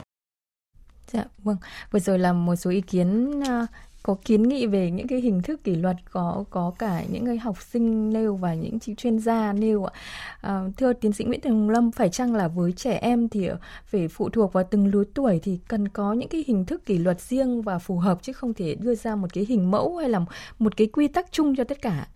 Dạ 1.12 1.26
vâng, 1.43 1.58
vừa 1.91 2.00
rồi 2.00 2.19
là 2.19 2.34
một 2.34 2.56
số 2.56 2.69
ý 2.69 2.82
kiến 2.82 3.39
uh, 3.39 3.69
có 4.04 4.15
kiến 4.26 4.43
nghị 4.43 4.67
về 4.67 4.91
những 4.91 5.08
cái 5.08 5.21
hình 5.21 5.41
thức 5.41 5.63
kỷ 5.63 5.76
luật 5.76 5.95
có 6.12 6.43
có 6.50 6.74
cả 6.80 7.04
những 7.12 7.26
cái 7.26 7.38
học 7.38 7.58
sinh 7.71 8.13
nêu 8.13 8.36
và 8.36 8.54
những 8.54 8.80
chuyên 8.97 9.19
gia 9.19 9.54
nêu 9.54 9.86
ạ. 9.86 9.93
À, 10.41 10.62
thưa 10.78 10.93
tiến 10.93 11.13
sĩ 11.13 11.24
Nguyễn 11.24 11.41
thành 11.41 11.69
Lâm, 11.69 11.91
phải 11.91 12.10
chăng 12.10 12.36
là 12.36 12.47
với 12.47 12.71
trẻ 12.71 12.97
em 12.97 13.30
thì 13.30 13.50
phải 13.86 14.08
phụ 14.08 14.30
thuộc 14.30 14.54
vào 14.54 14.63
từng 14.71 14.88
lứa 14.88 15.04
tuổi 15.13 15.39
thì 15.43 15.60
cần 15.67 15.88
có 15.88 16.13
những 16.13 16.30
cái 16.30 16.43
hình 16.47 16.65
thức 16.65 16.86
kỷ 16.86 16.97
luật 16.97 17.21
riêng 17.21 17.62
và 17.62 17.80
phù 17.80 17.97
hợp 17.97 18.19
chứ 18.21 18.34
không 18.34 18.54
thể 18.54 18.76
đưa 18.76 18.95
ra 18.95 19.15
một 19.15 19.34
cái 19.34 19.45
hình 19.50 19.71
mẫu 19.71 19.97
hay 19.97 20.10
là 20.10 20.26
một 20.60 20.78
cái 20.78 20.88
quy 20.88 21.08
tắc 21.08 21.32
chung 21.32 21.56
cho 21.56 21.63
tất 21.63 21.82
cả. 21.82 22.08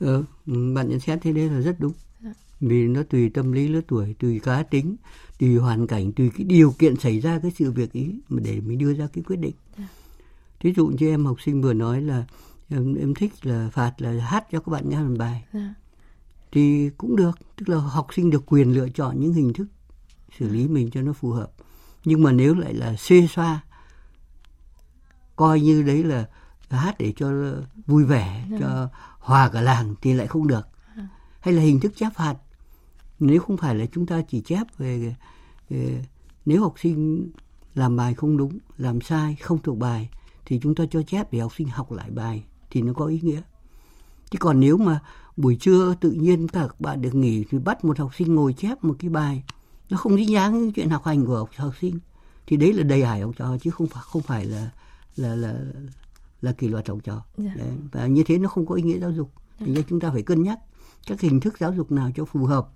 Ờ, 0.00 0.22
ừ, 0.46 0.74
bạn 0.74 0.88
nhận 0.88 1.00
xét 1.00 1.18
thế 1.22 1.32
đấy 1.32 1.48
là 1.50 1.60
rất 1.60 1.76
đúng. 1.78 1.92
Dạ. 2.60 2.68
Vì 2.68 2.88
nó 2.88 3.02
tùy 3.02 3.28
tâm 3.28 3.52
lý 3.52 3.68
lứa 3.68 3.80
tuổi, 3.88 4.14
tùy 4.18 4.40
cá 4.40 4.62
tính 4.62 4.96
tùy 5.38 5.56
hoàn 5.56 5.86
cảnh 5.86 6.12
tùy 6.12 6.30
cái 6.36 6.44
điều 6.44 6.74
kiện 6.78 6.96
xảy 6.96 7.20
ra 7.20 7.38
cái 7.42 7.50
sự 7.58 7.72
việc 7.72 7.92
ý 7.92 8.20
mà 8.28 8.42
để 8.44 8.60
mình 8.60 8.78
đưa 8.78 8.94
ra 8.94 9.08
cái 9.12 9.24
quyết 9.24 9.36
định. 9.36 9.54
Dạ. 9.78 9.88
thí 10.60 10.72
dụ 10.76 10.86
như 10.86 11.08
em 11.08 11.26
học 11.26 11.40
sinh 11.40 11.62
vừa 11.62 11.72
nói 11.72 12.02
là 12.02 12.24
em, 12.68 12.94
em 12.94 13.14
thích 13.14 13.32
là 13.42 13.70
phạt 13.72 13.92
là 13.98 14.24
hát 14.24 14.44
cho 14.52 14.60
các 14.60 14.70
bạn 14.70 14.88
nghe 14.88 15.02
một 15.02 15.14
bài. 15.18 15.44
Dạ. 15.52 15.74
thì 16.52 16.90
cũng 16.98 17.16
được 17.16 17.38
tức 17.56 17.68
là 17.68 17.78
học 17.78 18.06
sinh 18.14 18.30
được 18.30 18.42
quyền 18.46 18.74
lựa 18.74 18.88
chọn 18.88 19.20
những 19.20 19.32
hình 19.32 19.52
thức 19.52 19.66
xử 20.38 20.48
lý 20.48 20.68
mình 20.68 20.90
cho 20.90 21.02
nó 21.02 21.12
phù 21.12 21.30
hợp 21.30 21.52
nhưng 22.04 22.22
mà 22.22 22.32
nếu 22.32 22.54
lại 22.54 22.74
là 22.74 22.96
xê 22.96 23.26
xoa 23.30 23.60
coi 25.36 25.60
như 25.60 25.82
đấy 25.82 26.04
là 26.04 26.26
hát 26.70 26.94
để 26.98 27.12
cho 27.16 27.32
vui 27.86 28.04
vẻ. 28.04 28.46
Dạ. 28.50 28.56
cho 28.60 28.88
hòa 29.18 29.48
cả 29.48 29.60
làng 29.60 29.94
thì 30.02 30.12
lại 30.14 30.26
không 30.26 30.46
được 30.46 30.68
hay 31.44 31.54
là 31.54 31.62
hình 31.62 31.80
thức 31.80 31.92
chép 31.96 32.08
phạt 32.14 32.34
nếu 33.18 33.40
không 33.40 33.56
phải 33.56 33.74
là 33.74 33.86
chúng 33.92 34.06
ta 34.06 34.22
chỉ 34.28 34.40
chép 34.40 34.66
về, 34.78 35.14
nếu 36.46 36.62
học 36.62 36.74
sinh 36.82 37.30
làm 37.74 37.96
bài 37.96 38.14
không 38.14 38.36
đúng 38.36 38.58
làm 38.78 39.00
sai 39.00 39.36
không 39.42 39.58
thuộc 39.62 39.78
bài 39.78 40.08
thì 40.44 40.60
chúng 40.62 40.74
ta 40.74 40.84
cho 40.90 41.02
chép 41.02 41.32
để 41.32 41.38
học 41.38 41.52
sinh 41.56 41.68
học 41.68 41.92
lại 41.92 42.10
bài 42.10 42.44
thì 42.70 42.82
nó 42.82 42.92
có 42.92 43.06
ý 43.06 43.20
nghĩa 43.22 43.40
chứ 44.30 44.38
còn 44.40 44.60
nếu 44.60 44.76
mà 44.76 45.00
buổi 45.36 45.56
trưa 45.60 45.94
tự 46.00 46.10
nhiên 46.10 46.48
các 46.48 46.80
bạn 46.80 47.02
được 47.02 47.14
nghỉ 47.14 47.44
thì 47.50 47.58
bắt 47.58 47.84
một 47.84 47.98
học 47.98 48.10
sinh 48.14 48.34
ngồi 48.34 48.52
chép 48.52 48.84
một 48.84 48.96
cái 48.98 49.10
bài 49.10 49.44
nó 49.90 49.96
không 49.96 50.16
dính 50.16 50.30
dáng 50.30 50.60
với 50.60 50.72
chuyện 50.74 50.90
học 50.90 51.04
hành 51.04 51.26
của 51.26 51.36
học, 51.36 51.50
học 51.56 51.74
sinh 51.80 51.98
thì 52.46 52.56
đấy 52.56 52.72
là 52.72 52.82
đầy 52.82 53.04
hải 53.04 53.20
học 53.20 53.34
trò 53.36 53.58
chứ 53.58 53.70
không 53.70 53.86
phải 53.86 54.02
không 54.06 54.22
phải 54.22 54.44
là 54.44 54.70
là 55.16 55.34
là 55.34 55.54
là 56.42 56.52
kỷ 56.52 56.68
luật 56.68 56.88
học 56.88 56.98
trò 57.04 57.24
dạ. 57.36 57.52
đấy. 57.56 57.72
và 57.92 58.06
như 58.06 58.22
thế 58.26 58.38
nó 58.38 58.48
không 58.48 58.66
có 58.66 58.74
ý 58.74 58.82
nghĩa 58.82 58.98
giáo 58.98 59.10
dục 59.10 59.30
dạ. 59.60 59.66
nên 59.66 59.84
chúng 59.88 60.00
ta 60.00 60.10
phải 60.10 60.22
cân 60.22 60.42
nhắc 60.42 60.58
các 61.06 61.20
hình 61.20 61.40
thức 61.40 61.58
giáo 61.58 61.72
dục 61.72 61.92
nào 61.92 62.10
cho 62.16 62.24
phù 62.24 62.44
hợp 62.44 62.68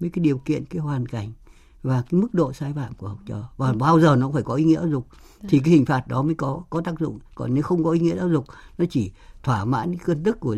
với 0.00 0.10
cái 0.10 0.24
điều 0.24 0.38
kiện 0.38 0.64
cái 0.64 0.80
hoàn 0.80 1.06
cảnh 1.06 1.32
và 1.82 2.02
cái 2.10 2.20
mức 2.20 2.34
độ 2.34 2.52
sai 2.52 2.72
phạm 2.72 2.94
của 2.94 3.08
học 3.08 3.18
trò 3.26 3.48
và 3.56 3.68
ừ. 3.68 3.76
bao 3.78 4.00
giờ 4.00 4.16
nó 4.16 4.30
phải 4.30 4.42
có 4.42 4.54
ý 4.54 4.64
nghĩa 4.64 4.78
giáo 4.78 4.88
dục 4.88 5.06
thì 5.48 5.58
cái 5.58 5.74
hình 5.74 5.84
phạt 5.84 6.08
đó 6.08 6.22
mới 6.22 6.34
có 6.34 6.62
có 6.70 6.80
tác 6.80 6.98
dụng 7.00 7.18
còn 7.34 7.54
nếu 7.54 7.62
không 7.62 7.84
có 7.84 7.90
ý 7.90 8.00
nghĩa 8.00 8.16
giáo 8.16 8.28
dục 8.28 8.44
nó 8.78 8.84
chỉ 8.90 9.12
thỏa 9.42 9.64
mãn 9.64 9.96
cái 9.96 10.04
cơn 10.04 10.22
tức 10.22 10.40
của 10.40 10.56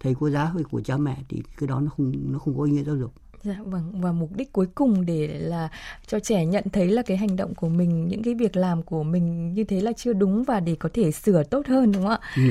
thầy 0.00 0.14
cô 0.20 0.30
giáo 0.30 0.46
hay 0.46 0.64
của 0.70 0.80
cha 0.80 0.96
mẹ 0.96 1.16
thì 1.28 1.42
cái 1.58 1.66
đó 1.68 1.80
nó 1.80 1.90
không 1.96 2.12
nó 2.32 2.38
không 2.38 2.58
có 2.58 2.64
ý 2.64 2.72
nghĩa 2.72 2.84
giáo 2.84 2.96
dục 2.96 3.12
Dạ 3.42 3.56
vâng 3.64 4.00
và 4.00 4.12
mục 4.12 4.30
đích 4.36 4.52
cuối 4.52 4.66
cùng 4.74 5.06
để 5.06 5.38
là 5.38 5.68
cho 6.06 6.20
trẻ 6.20 6.46
nhận 6.46 6.64
thấy 6.72 6.88
là 6.88 7.02
cái 7.02 7.16
hành 7.16 7.36
động 7.36 7.54
của 7.54 7.68
mình 7.68 8.08
những 8.08 8.22
cái 8.22 8.34
việc 8.34 8.56
làm 8.56 8.82
của 8.82 9.02
mình 9.02 9.54
như 9.54 9.64
thế 9.64 9.80
là 9.80 9.92
chưa 9.92 10.12
đúng 10.12 10.44
và 10.44 10.60
để 10.60 10.74
có 10.74 10.88
thể 10.92 11.10
sửa 11.10 11.42
tốt 11.42 11.66
hơn 11.66 11.92
đúng 11.92 12.02
không 12.02 12.10
ạ? 12.10 12.20
Ừ. 12.36 12.42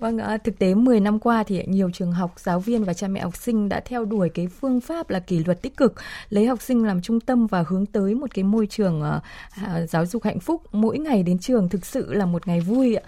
Vâng, 0.00 0.18
à, 0.18 0.36
thực 0.36 0.58
tế 0.58 0.74
10 0.74 1.00
năm 1.00 1.18
qua 1.18 1.42
thì 1.42 1.64
nhiều 1.66 1.90
trường 1.90 2.12
học, 2.12 2.34
giáo 2.36 2.60
viên 2.60 2.84
và 2.84 2.94
cha 2.94 3.08
mẹ 3.08 3.20
học 3.20 3.36
sinh 3.36 3.68
đã 3.68 3.80
theo 3.80 4.04
đuổi 4.04 4.28
cái 4.28 4.46
phương 4.46 4.80
pháp 4.80 5.10
là 5.10 5.20
kỷ 5.20 5.44
luật 5.44 5.62
tích 5.62 5.76
cực, 5.76 5.94
lấy 6.30 6.46
học 6.46 6.62
sinh 6.62 6.84
làm 6.84 7.02
trung 7.02 7.20
tâm 7.20 7.46
và 7.46 7.64
hướng 7.68 7.86
tới 7.86 8.14
một 8.14 8.34
cái 8.34 8.44
môi 8.44 8.66
trường 8.66 9.02
uh, 9.02 9.90
giáo 9.90 10.06
dục 10.06 10.22
hạnh 10.22 10.40
phúc. 10.40 10.62
Mỗi 10.72 10.98
ngày 10.98 11.22
đến 11.22 11.38
trường 11.38 11.68
thực 11.68 11.86
sự 11.86 12.14
là 12.14 12.26
một 12.26 12.46
ngày 12.46 12.60
vui 12.60 12.94
ạ. 12.94 13.02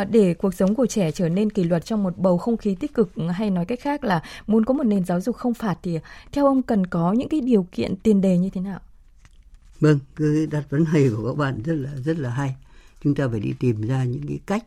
Uh, 0.00 0.10
để 0.10 0.34
cuộc 0.34 0.54
sống 0.54 0.74
của 0.74 0.86
trẻ 0.86 1.10
trở 1.10 1.28
nên 1.28 1.50
kỷ 1.50 1.64
luật 1.64 1.84
trong 1.84 2.02
một 2.02 2.18
bầu 2.18 2.38
không 2.38 2.56
khí 2.56 2.74
tích 2.74 2.94
cực 2.94 3.10
hay 3.32 3.50
nói 3.50 3.64
cách 3.64 3.80
khác 3.80 4.04
là 4.04 4.22
muốn 4.46 4.64
có 4.64 4.74
một 4.74 4.84
nền 4.84 5.04
giáo 5.04 5.20
dục 5.20 5.36
không 5.36 5.54
phạt 5.54 5.78
thì 5.82 5.98
theo 6.32 6.46
ông 6.46 6.62
cần 6.62 6.86
có 6.86 7.12
những 7.12 7.28
cái 7.28 7.40
điều 7.40 7.66
kiện 7.72 7.96
tiền 7.96 8.20
đề 8.20 8.38
như 8.38 8.50
thế 8.50 8.60
nào? 8.60 8.80
Vâng, 9.80 9.98
cái 10.16 10.46
đặt 10.50 10.64
vấn 10.70 10.84
đề 10.92 11.10
của 11.16 11.28
các 11.28 11.36
bạn 11.36 11.62
rất 11.64 11.74
là 11.74 11.90
rất 12.04 12.18
là 12.18 12.30
hay. 12.30 12.56
Chúng 13.02 13.14
ta 13.14 13.28
phải 13.28 13.40
đi 13.40 13.54
tìm 13.60 13.88
ra 13.88 14.04
những 14.04 14.26
cái 14.28 14.40
cách 14.46 14.64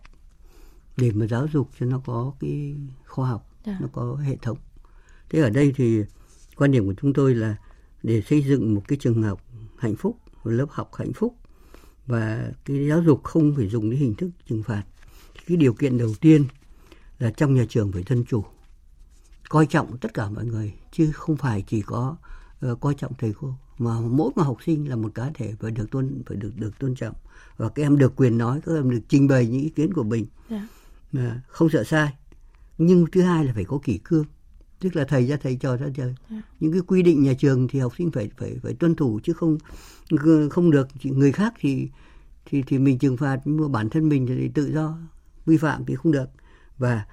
để 0.98 1.12
mà 1.12 1.28
giáo 1.28 1.48
dục 1.54 1.70
cho 1.80 1.86
nó 1.86 2.02
có 2.06 2.34
cái 2.40 2.76
khoa 3.06 3.30
học 3.30 3.50
yeah. 3.64 3.80
Dạ. 3.80 3.82
nó 3.82 3.88
có 3.94 4.16
hệ 4.16 4.36
thống 4.42 4.58
thế 5.30 5.42
ở 5.42 5.50
đây 5.50 5.74
thì 5.76 6.04
quan 6.56 6.72
điểm 6.72 6.86
của 6.86 6.94
chúng 7.02 7.14
tôi 7.14 7.36
là 7.36 7.56
để 8.04 8.22
xây 8.22 8.42
dựng 8.42 8.76
một 8.76 8.82
cái 8.88 8.98
trường 9.02 9.24
học 9.24 9.42
hạnh 9.78 9.96
phúc 9.96 10.18
một 10.44 10.52
lớp 10.52 10.66
học 10.70 10.92
hạnh 10.96 11.14
phúc 11.14 11.36
và 12.08 12.52
cái 12.66 12.88
giáo 12.88 13.04
dục 13.04 13.24
không 13.24 13.54
phải 13.56 13.68
dùng 13.68 13.90
cái 13.90 14.00
hình 14.00 14.16
thức 14.16 14.30
trừng 14.48 14.64
phạt 14.64 14.84
cái 15.48 15.58
điều 15.58 15.74
kiện 15.74 15.98
đầu 15.98 16.14
tiên 16.22 16.46
là 17.20 17.32
trong 17.32 17.54
nhà 17.54 17.66
trường 17.70 17.92
phải 17.92 18.04
dân 18.08 18.26
chủ 18.26 18.44
coi 19.50 19.66
trọng 19.66 19.98
tất 19.98 20.14
cả 20.14 20.30
mọi 20.30 20.46
người 20.46 20.74
chứ 20.92 21.12
không 21.14 21.38
phải 21.38 21.64
chỉ 21.68 21.82
có 21.82 22.16
uh, 22.72 22.80
coi 22.80 22.94
trọng 22.94 23.12
thầy 23.18 23.34
cô 23.42 23.54
mà 23.78 24.00
mỗi 24.00 24.32
một 24.36 24.44
học 24.44 24.58
sinh 24.66 24.90
là 24.90 24.96
một 24.96 25.12
cá 25.16 25.32
thể 25.34 25.56
phải 25.60 25.72
được 25.72 25.92
tôn 25.92 26.24
phải 26.26 26.38
được 26.38 26.52
được 26.56 26.80
tôn 26.80 26.96
trọng 26.96 27.16
và 27.58 27.70
các 27.70 27.84
em 27.84 27.98
được 27.98 28.16
quyền 28.16 28.38
nói 28.38 28.62
các 28.66 28.76
em 28.76 28.90
được 28.90 29.02
trình 29.10 29.28
bày 29.28 29.48
những 29.48 29.62
ý 29.62 29.70
kiến 29.70 29.94
của 29.94 30.04
mình 30.04 30.26
yeah. 30.50 30.64
Dạ 31.16 31.22
mà 31.22 31.42
không 31.48 31.70
sợ 31.70 31.84
sai. 31.84 32.14
Nhưng 32.78 33.06
thứ 33.12 33.22
hai 33.22 33.46
là 33.46 33.54
phải 33.54 33.66
có 33.66 33.80
kỷ 33.84 33.98
cương. 33.98 34.26
Tức 34.80 34.96
là 34.96 35.06
thầy 35.06 35.28
ra 35.28 35.38
thầy 35.44 35.56
trò 35.56 35.78
ra 35.78 35.88
trời. 35.96 36.16
Những 36.60 36.72
cái 36.72 36.82
quy 36.88 37.04
định 37.04 37.24
nhà 37.24 37.34
trường 37.34 37.68
thì 37.68 37.80
học 37.80 37.94
sinh 37.98 38.12
phải 38.12 38.30
phải 38.38 38.56
phải 38.64 38.74
tuân 38.74 38.96
thủ 38.96 39.20
chứ 39.24 39.34
không 39.34 39.58
không 40.50 40.72
được. 40.72 40.88
Người 41.04 41.32
khác 41.32 41.54
thì 41.60 41.90
thì 42.46 42.64
thì 42.68 42.80
mình 42.80 43.00
trừng 43.00 43.18
phạt 43.18 43.40
nhưng 43.46 43.62
mà 43.62 43.68
bản 43.68 43.90
thân 43.90 44.10
mình 44.10 44.28
thì 44.28 44.50
tự 44.54 44.74
do. 44.74 44.98
Vi 45.46 45.58
phạm 45.58 45.86
thì 45.86 45.96
không 45.96 46.12
được. 46.12 46.30
Và 46.78 47.06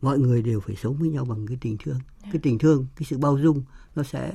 mọi 0.00 0.18
người 0.18 0.42
đều 0.42 0.60
phải 0.60 0.76
sống 0.76 0.96
với 0.96 1.08
nhau 1.08 1.24
bằng 1.24 1.46
cái 1.46 1.58
tình 1.60 1.76
thương. 1.84 1.98
Cái 2.22 2.40
tình 2.42 2.58
thương 2.58 2.86
cái 2.96 3.06
sự 3.10 3.18
bao 3.18 3.38
dung 3.38 3.62
nó 3.94 4.02
sẽ 4.02 4.32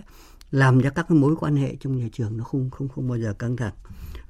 làm 0.52 0.82
cho 0.82 0.90
các 0.90 1.06
cái 1.10 1.18
mối 1.18 1.36
quan 1.40 1.56
hệ 1.56 1.76
trong 1.76 1.98
nhà 1.98 2.08
trường 2.14 2.38
nó 2.38 2.44
không 2.44 2.70
không 2.70 2.88
không 2.88 3.08
bao 3.08 3.20
giờ 3.20 3.34
căng 3.34 3.58
thẳng 3.58 3.74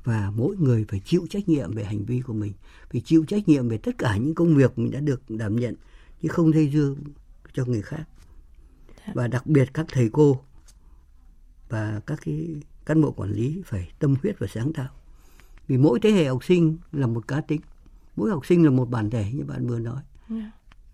và 0.07 0.31
mỗi 0.35 0.55
người 0.57 0.85
phải 0.89 0.99
chịu 0.99 1.27
trách 1.29 1.49
nhiệm 1.49 1.73
về 1.73 1.83
hành 1.83 2.05
vi 2.05 2.21
của 2.21 2.33
mình 2.33 2.53
phải 2.91 3.01
chịu 3.05 3.25
trách 3.27 3.47
nhiệm 3.47 3.69
về 3.69 3.77
tất 3.77 3.97
cả 3.97 4.17
những 4.17 4.35
công 4.35 4.55
việc 4.55 4.79
mình 4.79 4.91
đã 4.91 4.99
được 4.99 5.21
đảm 5.29 5.55
nhận 5.55 5.75
chứ 6.21 6.27
không 6.27 6.53
dây 6.53 6.69
dưa 6.73 6.95
cho 7.53 7.65
người 7.65 7.81
khác. 7.81 8.03
Và 9.13 9.27
đặc 9.27 9.47
biệt 9.47 9.73
các 9.73 9.85
thầy 9.89 10.09
cô 10.13 10.41
và 11.69 12.01
các 12.05 12.19
cái 12.25 12.61
cán 12.85 13.01
bộ 13.01 13.11
quản 13.11 13.31
lý 13.31 13.61
phải 13.65 13.91
tâm 13.99 14.15
huyết 14.21 14.39
và 14.39 14.47
sáng 14.47 14.73
tạo. 14.73 14.89
Vì 15.67 15.77
mỗi 15.77 15.99
thế 15.99 16.11
hệ 16.11 16.27
học 16.27 16.43
sinh 16.43 16.77
là 16.91 17.07
một 17.07 17.27
cá 17.27 17.41
tính 17.41 17.61
mỗi 18.15 18.29
học 18.29 18.45
sinh 18.45 18.63
là 18.63 18.69
một 18.69 18.89
bản 18.89 19.09
thể 19.09 19.31
như 19.33 19.43
bạn 19.43 19.67
vừa 19.67 19.79
nói. 19.79 20.01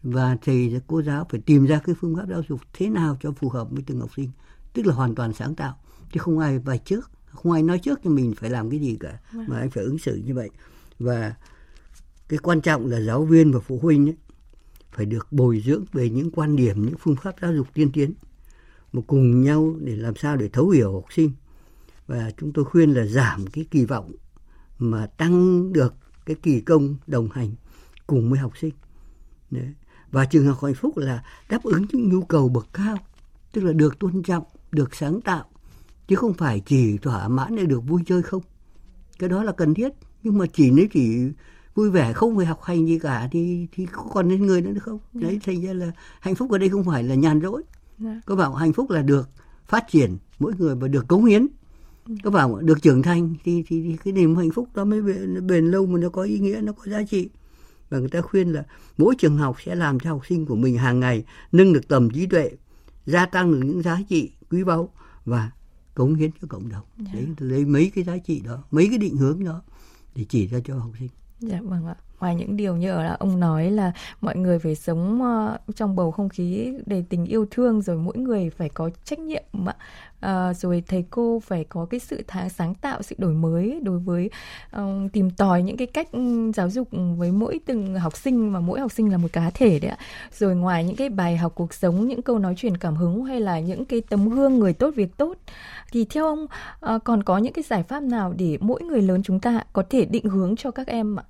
Và 0.04 0.38
thầy 0.42 0.82
cô 0.88 1.02
giáo 1.02 1.28
phải 1.30 1.42
tìm 1.42 1.66
ra 1.66 1.80
cái 1.80 1.96
phương 2.00 2.16
pháp 2.16 2.26
giáo 2.30 2.42
dục 2.50 2.62
thế 2.74 2.90
nào 2.90 3.18
cho 3.22 3.32
phù 3.32 3.50
hợp 3.50 3.68
với 3.72 3.84
từng 3.86 4.00
học 4.00 4.10
sinh 4.16 4.30
tức 4.74 4.86
là 4.86 4.94
hoàn 4.94 5.16
toàn 5.16 5.34
sáng 5.34 5.56
tạo 5.56 5.78
chứ 6.12 6.20
không 6.20 6.40
ai 6.40 6.60
vài 6.60 6.78
trước 6.78 7.12
không 7.34 7.52
ai 7.52 7.64
nói 7.64 7.80
trước 7.80 8.00
cho 8.04 8.10
mình 8.10 8.34
phải 8.38 8.50
làm 8.50 8.70
cái 8.70 8.80
gì 8.80 8.98
cả 9.00 9.20
mà 9.48 9.60
anh 9.60 9.70
phải 9.70 9.84
ứng 9.84 9.98
xử 9.98 10.16
như 10.16 10.34
vậy. 10.34 10.50
Và 11.00 11.36
cái 12.30 12.40
quan 12.40 12.62
trọng 12.62 12.86
là 12.86 13.00
giáo 13.00 13.26
viên 13.26 13.52
và 13.52 13.60
phụ 13.60 13.80
huynh 13.82 14.10
ấy, 14.10 14.16
phải 14.92 15.06
được 15.06 15.28
bồi 15.32 15.64
dưỡng 15.66 15.86
về 15.94 16.10
những 16.10 16.32
quan 16.32 16.56
điểm 16.56 16.86
những 16.86 16.98
phương 17.00 17.16
pháp 17.16 17.36
giáo 17.42 17.54
dục 17.54 17.68
tiên 17.74 17.92
tiến 17.92 18.14
mà 18.94 19.02
cùng 19.08 19.44
nhau 19.44 19.76
để 19.80 19.96
làm 19.96 20.16
sao 20.16 20.38
để 20.38 20.50
thấu 20.50 20.70
hiểu 20.70 20.94
học 20.94 21.06
sinh. 21.14 21.32
Và 22.08 22.32
chúng 22.38 22.54
tôi 22.54 22.66
khuyên 22.66 22.94
là 22.94 23.06
giảm 23.06 23.48
cái 23.48 23.66
kỳ 23.72 23.86
vọng 23.86 24.12
mà 24.80 25.08
tăng 25.08 25.74
được 25.74 25.94
cái 26.26 26.36
kỳ 26.36 26.62
công 26.62 26.96
đồng 27.08 27.30
hành 27.32 27.52
cùng 28.08 28.30
với 28.30 28.40
học 28.40 28.58
sinh. 28.58 28.74
Đấy. 29.52 29.74
và 30.12 30.26
trường 30.26 30.48
học 30.48 30.64
hạnh 30.64 30.74
phúc 30.74 30.98
là 30.98 31.24
đáp 31.50 31.64
ứng 31.64 31.86
những 31.92 32.10
nhu 32.10 32.22
cầu 32.22 32.50
bậc 32.50 32.68
cao 32.74 32.98
tức 33.52 33.64
là 33.64 33.74
được 33.74 34.00
tôn 34.00 34.24
trọng 34.24 34.44
được 34.72 34.96
sáng 34.96 35.22
tạo 35.22 35.46
chứ 36.08 36.16
không 36.16 36.34
phải 36.34 36.60
chỉ 36.66 36.98
thỏa 36.98 37.28
mãn 37.28 37.56
để 37.56 37.66
được 37.66 37.80
vui 37.88 38.02
chơi 38.06 38.22
không? 38.22 38.42
Cái 39.20 39.30
đó 39.30 39.44
là 39.44 39.52
cần 39.52 39.74
thiết. 39.74 39.90
Nhưng 40.24 40.38
mà 40.38 40.46
chỉ 40.54 40.72
nếu 40.72 40.86
chỉ 40.92 41.32
vui 41.76 41.90
vẻ 41.90 42.14
không 42.14 42.36
phải 42.38 42.46
học 42.46 42.64
hành 42.64 42.88
gì 42.88 43.00
cả 43.00 43.30
thì 43.32 43.68
thì 43.72 43.86
có 43.86 44.04
còn 44.14 44.28
nên 44.28 44.46
người 44.46 44.62
nữa 44.62 44.74
không? 44.80 45.00
Yeah. 45.14 45.24
đấy 45.24 45.40
thành 45.44 45.62
ra 45.62 45.74
là 45.74 45.92
hạnh 46.20 46.36
phúc 46.36 46.52
ở 46.52 46.58
đây 46.58 46.70
không 46.70 46.84
phải 46.84 47.04
là 47.04 47.16
nhàn 47.16 47.42
rỗi. 47.42 47.64
Yeah. 48.04 48.18
có 48.26 48.36
bảo 48.36 48.54
hạnh 48.54 48.74
phúc 48.74 48.90
là 48.90 49.02
được 49.02 49.30
phát 49.66 49.86
triển 49.90 50.18
mỗi 50.40 50.54
người 50.58 50.76
và 50.76 50.88
được 50.88 51.08
cống 51.08 51.26
hiến. 51.26 51.48
Có 52.24 52.32
bảo 52.32 52.56
được 52.62 52.82
trưởng 52.82 53.02
thành 53.02 53.36
thì, 53.44 53.64
thì, 53.68 53.82
thì 53.82 53.98
cái 54.04 54.14
niềm 54.14 54.36
hạnh 54.36 54.52
phúc 54.52 54.70
đó 54.76 54.86
mới 54.86 55.02
bền, 55.02 55.48
bền 55.48 55.66
lâu 55.66 55.86
mà 55.86 56.00
nó 56.00 56.10
có 56.10 56.24
ý 56.24 56.40
nghĩa 56.40 56.62
nó 56.64 56.74
có 56.74 56.92
giá 56.92 57.04
trị. 57.04 57.30
Và 57.90 58.00
người 58.00 58.10
ta 58.10 58.22
khuyên 58.22 58.54
là 58.54 58.64
mỗi 58.98 59.16
trường 59.18 59.38
học 59.38 59.58
sẽ 59.66 59.76
làm 59.76 60.00
cho 60.00 60.10
học 60.10 60.22
sinh 60.30 60.46
của 60.46 60.56
mình 60.56 60.78
hàng 60.78 61.00
ngày 61.00 61.24
nâng 61.52 61.74
được 61.74 61.88
tầm 61.88 62.10
trí 62.10 62.26
tuệ 62.26 62.52
gia 63.06 63.26
tăng 63.26 63.52
được 63.52 63.60
những 63.66 63.82
giá 63.82 64.00
trị 64.10 64.32
quý 64.50 64.64
báu 64.64 64.90
và 65.26 65.52
cống 65.94 66.16
hiến 66.16 66.32
cho 66.42 66.48
cộng 66.48 66.70
đồng. 66.70 66.84
Yeah. 66.98 67.14
đấy 67.14 67.28
lấy 67.38 67.66
mấy 67.66 67.92
cái 67.96 68.04
giá 68.04 68.18
trị 68.18 68.42
đó 68.42 68.64
mấy 68.72 68.88
cái 68.90 68.98
định 68.98 69.18
hướng 69.18 69.44
đó 69.44 69.62
để 70.16 70.26
chỉ 70.30 70.48
ra 70.48 70.60
cho 70.66 70.78
học 70.78 70.92
sinh. 71.00 71.10
Dạ 71.40 71.62
vâng 71.62 71.86
ạ 71.86 71.96
ngoài 72.24 72.36
những 72.36 72.58
điều 72.58 72.76
như 72.76 72.92
ở 72.92 73.04
là 73.04 73.16
ông 73.20 73.40
nói 73.40 73.72
là 73.72 73.92
mọi 74.22 74.36
người 74.36 74.60
phải 74.60 74.76
sống 74.76 75.22
uh, 75.22 75.76
trong 75.76 75.96
bầu 75.96 76.12
không 76.12 76.30
khí 76.30 76.74
đầy 76.86 77.06
tình 77.10 77.26
yêu 77.26 77.46
thương 77.52 77.82
rồi 77.82 77.98
mỗi 77.98 78.18
người 78.18 78.50
phải 78.50 78.70
có 78.70 78.90
trách 79.04 79.20
nhiệm 79.20 79.44
ạ. 79.66 79.76
Uh, 80.26 80.58
rồi 80.58 80.84
thầy 80.88 81.06
cô 81.10 81.40
phải 81.40 81.64
có 81.64 81.86
cái 81.86 82.00
sự 82.00 82.24
thá, 82.28 82.50
sáng 82.50 82.76
tạo 82.76 83.02
sự 83.02 83.16
đổi 83.20 83.34
mới 83.34 83.80
đối 83.84 84.00
với 84.00 84.30
uh, 84.76 84.82
tìm 85.14 85.30
tòi 85.30 85.64
những 85.64 85.78
cái 85.78 85.88
cách 85.88 86.12
ừ, 86.12 86.52
giáo 86.52 86.70
dục 86.70 86.88
với 87.18 87.32
mỗi 87.32 87.60
từng 87.66 87.96
học 87.96 88.18
sinh 88.18 88.54
mà 88.54 88.60
mỗi 88.60 88.80
học 88.80 88.92
sinh 88.92 89.12
là 89.12 89.18
một 89.18 89.28
cá 89.34 89.50
thể 89.50 89.80
đấy 89.80 89.92
ạ. 89.92 89.98
Rồi 90.38 90.56
ngoài 90.56 90.84
những 90.84 90.96
cái 90.96 91.10
bài 91.10 91.38
học 91.38 91.52
cuộc 91.56 91.74
sống 91.74 92.08
những 92.08 92.22
câu 92.22 92.40
nói 92.40 92.54
truyền 92.58 92.78
cảm 92.78 92.96
hứng 92.96 93.26
hay 93.26 93.40
là 93.40 93.60
những 93.60 93.86
cái 93.86 94.02
tấm 94.10 94.30
gương 94.30 94.60
người 94.60 94.74
tốt 94.74 94.92
việc 94.96 95.18
tốt 95.18 95.38
thì 95.92 96.06
theo 96.06 96.26
ông 96.26 96.44
uh, 96.96 97.04
còn 97.04 97.24
có 97.24 97.38
những 97.38 97.54
cái 97.54 97.64
giải 97.64 97.84
pháp 97.84 98.04
nào 98.04 98.34
để 98.38 98.58
mỗi 98.62 98.82
người 98.82 99.02
lớn 99.02 99.24
chúng 99.24 99.40
ta 99.40 99.64
có 99.74 99.84
thể 99.90 100.06
định 100.06 100.26
hướng 100.26 100.56
cho 100.56 100.72
các 100.72 100.88
em 100.88 101.20
ạ? 101.20 101.24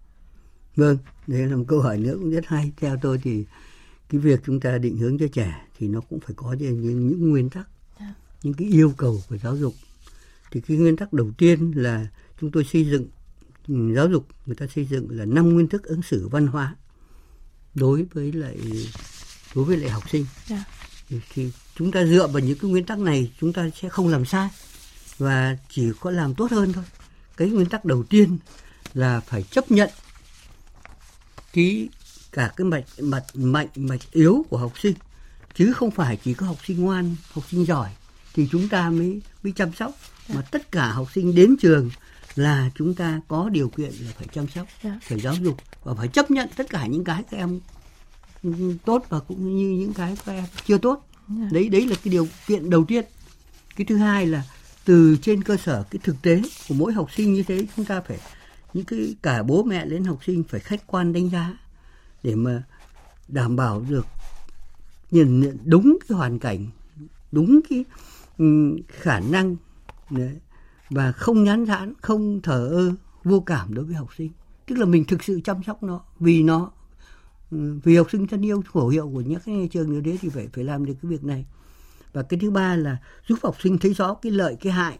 Vâng, 0.75 0.97
đấy 1.27 1.47
là 1.47 1.55
một 1.55 1.65
câu 1.67 1.81
hỏi 1.81 1.97
nữa 1.97 2.15
cũng 2.19 2.31
rất 2.31 2.45
hay. 2.47 2.71
Theo 2.77 2.97
tôi 3.01 3.19
thì 3.23 3.45
cái 4.09 4.21
việc 4.21 4.39
chúng 4.45 4.59
ta 4.59 4.77
định 4.77 4.97
hướng 4.97 5.17
cho 5.17 5.27
trẻ 5.33 5.65
thì 5.79 5.87
nó 5.87 6.01
cũng 6.01 6.19
phải 6.19 6.33
có 6.35 6.53
những, 6.53 6.81
những 6.81 7.29
nguyên 7.29 7.49
tắc. 7.49 7.67
Dạ. 7.99 8.13
những 8.43 8.53
cái 8.53 8.67
yêu 8.67 8.93
cầu 8.97 9.21
của 9.29 9.37
giáo 9.37 9.57
dục. 9.57 9.73
Thì 10.51 10.61
cái 10.61 10.77
nguyên 10.77 10.97
tắc 10.97 11.13
đầu 11.13 11.31
tiên 11.37 11.71
là 11.75 12.07
chúng 12.41 12.51
tôi 12.51 12.63
xây 12.63 12.85
dựng 12.85 13.07
ừ, 13.67 13.93
giáo 13.95 14.09
dục 14.09 14.27
người 14.45 14.55
ta 14.55 14.67
xây 14.75 14.85
dựng 14.85 15.07
là 15.09 15.25
năm 15.25 15.49
nguyên 15.49 15.67
tắc 15.67 15.83
ứng 15.83 16.01
xử 16.01 16.27
văn 16.27 16.47
hóa 16.47 16.75
đối 17.75 18.03
với 18.13 18.31
lại 18.31 18.57
đối 19.55 19.65
với 19.65 19.77
lại 19.77 19.89
học 19.89 20.09
sinh. 20.09 20.25
Yeah. 20.49 20.61
Dạ. 20.61 20.65
Thì, 21.09 21.19
thì 21.33 21.51
chúng 21.77 21.91
ta 21.91 22.05
dựa 22.05 22.27
vào 22.27 22.39
những 22.39 22.57
cái 22.57 22.71
nguyên 22.71 22.85
tắc 22.85 22.99
này 22.99 23.31
chúng 23.41 23.53
ta 23.53 23.69
sẽ 23.81 23.89
không 23.89 24.07
làm 24.07 24.25
sai 24.25 24.49
và 25.17 25.57
chỉ 25.69 25.91
có 25.99 26.11
làm 26.11 26.35
tốt 26.35 26.51
hơn 26.51 26.73
thôi. 26.73 26.83
Cái 27.37 27.49
nguyên 27.49 27.69
tắc 27.69 27.85
đầu 27.85 28.03
tiên 28.03 28.37
là 28.93 29.19
phải 29.19 29.43
chấp 29.43 29.71
nhận 29.71 29.89
cái 31.53 31.89
cả 32.31 32.51
cái 32.57 32.65
mạch 32.65 32.85
mặt 32.99 33.23
mạnh 33.33 33.67
mạch 33.75 34.11
yếu 34.11 34.45
của 34.49 34.57
học 34.57 34.79
sinh 34.79 34.93
chứ 35.55 35.73
không 35.73 35.91
phải 35.91 36.17
chỉ 36.23 36.33
có 36.33 36.45
học 36.45 36.57
sinh 36.65 36.81
ngoan 36.81 37.15
học 37.31 37.43
sinh 37.51 37.65
giỏi 37.65 37.89
thì 38.33 38.47
chúng 38.51 38.69
ta 38.69 38.89
mới 38.89 39.21
mới 39.43 39.53
chăm 39.55 39.73
sóc 39.73 39.91
mà 40.29 40.41
tất 40.41 40.71
cả 40.71 40.91
học 40.91 41.07
sinh 41.13 41.35
đến 41.35 41.55
trường 41.61 41.89
là 42.35 42.69
chúng 42.75 42.93
ta 42.93 43.21
có 43.27 43.49
điều 43.49 43.69
kiện 43.69 43.91
là 43.99 44.11
phải 44.17 44.27
chăm 44.33 44.47
sóc 44.47 44.67
dạ. 44.83 44.99
phải 45.01 45.19
giáo 45.19 45.33
dục 45.33 45.57
và 45.83 45.93
phải 45.93 46.07
chấp 46.07 46.31
nhận 46.31 46.49
tất 46.55 46.69
cả 46.69 46.85
những 46.85 47.03
cái 47.03 47.23
các 47.31 47.37
em 47.37 47.59
tốt 48.85 49.05
và 49.09 49.19
cũng 49.19 49.57
như 49.57 49.69
những 49.79 49.93
cái 49.93 50.17
các 50.25 50.31
em 50.33 50.45
chưa 50.65 50.77
tốt 50.77 51.07
dạ. 51.29 51.47
đấy 51.51 51.69
đấy 51.69 51.87
là 51.87 51.95
cái 52.03 52.11
điều 52.11 52.27
kiện 52.47 52.69
đầu 52.69 52.85
tiên 52.85 53.05
cái 53.75 53.85
thứ 53.85 53.97
hai 53.97 54.25
là 54.25 54.43
từ 54.85 55.17
trên 55.21 55.43
cơ 55.43 55.57
sở 55.57 55.83
cái 55.91 55.99
thực 56.03 56.21
tế 56.21 56.41
của 56.69 56.75
mỗi 56.75 56.93
học 56.93 57.09
sinh 57.15 57.33
như 57.33 57.43
thế 57.43 57.65
chúng 57.75 57.85
ta 57.85 58.01
phải 58.01 58.17
những 58.73 58.85
cái 58.85 59.15
cả 59.23 59.43
bố 59.43 59.63
mẹ 59.63 59.85
đến 59.85 60.03
học 60.03 60.23
sinh 60.25 60.43
phải 60.43 60.59
khách 60.59 60.87
quan 60.87 61.13
đánh 61.13 61.29
giá 61.29 61.57
để 62.23 62.35
mà 62.35 62.63
đảm 63.27 63.55
bảo 63.55 63.85
được 63.89 64.05
nhìn 65.11 65.39
nhận 65.39 65.57
đúng 65.65 65.97
cái 66.09 66.17
hoàn 66.17 66.39
cảnh 66.39 66.67
đúng 67.31 67.59
cái 67.69 67.85
ừ, 68.37 68.77
khả 68.87 69.19
năng 69.19 69.55
đấy, 70.09 70.39
và 70.89 71.11
không 71.11 71.43
nhán 71.43 71.63
nhãn 71.63 71.93
không 72.01 72.41
thờ 72.41 72.67
ơ 72.67 72.93
vô 73.23 73.39
cảm 73.39 73.73
đối 73.73 73.85
với 73.85 73.95
học 73.95 74.09
sinh. 74.17 74.31
Tức 74.65 74.77
là 74.77 74.85
mình 74.85 75.05
thực 75.05 75.23
sự 75.23 75.41
chăm 75.43 75.63
sóc 75.63 75.83
nó 75.83 76.01
vì 76.19 76.43
nó 76.43 76.71
ừ, 77.51 77.79
vì 77.83 77.95
học 77.95 78.07
sinh 78.11 78.27
thân 78.27 78.45
yêu 78.45 78.63
khẩu 78.73 78.87
hiệu 78.87 79.09
của 79.13 79.21
những 79.21 79.39
cái 79.45 79.69
trường 79.71 79.93
như 79.93 80.01
thế 80.05 80.17
thì 80.21 80.29
phải 80.29 80.47
phải 80.53 80.63
làm 80.63 80.85
được 80.85 80.93
cái 81.01 81.11
việc 81.11 81.23
này. 81.23 81.45
Và 82.13 82.23
cái 82.23 82.39
thứ 82.39 82.51
ba 82.51 82.75
là 82.75 82.97
giúp 83.27 83.39
học 83.43 83.55
sinh 83.63 83.77
thấy 83.77 83.93
rõ 83.93 84.13
cái 84.13 84.31
lợi 84.31 84.57
cái 84.61 84.73
hại 84.73 84.99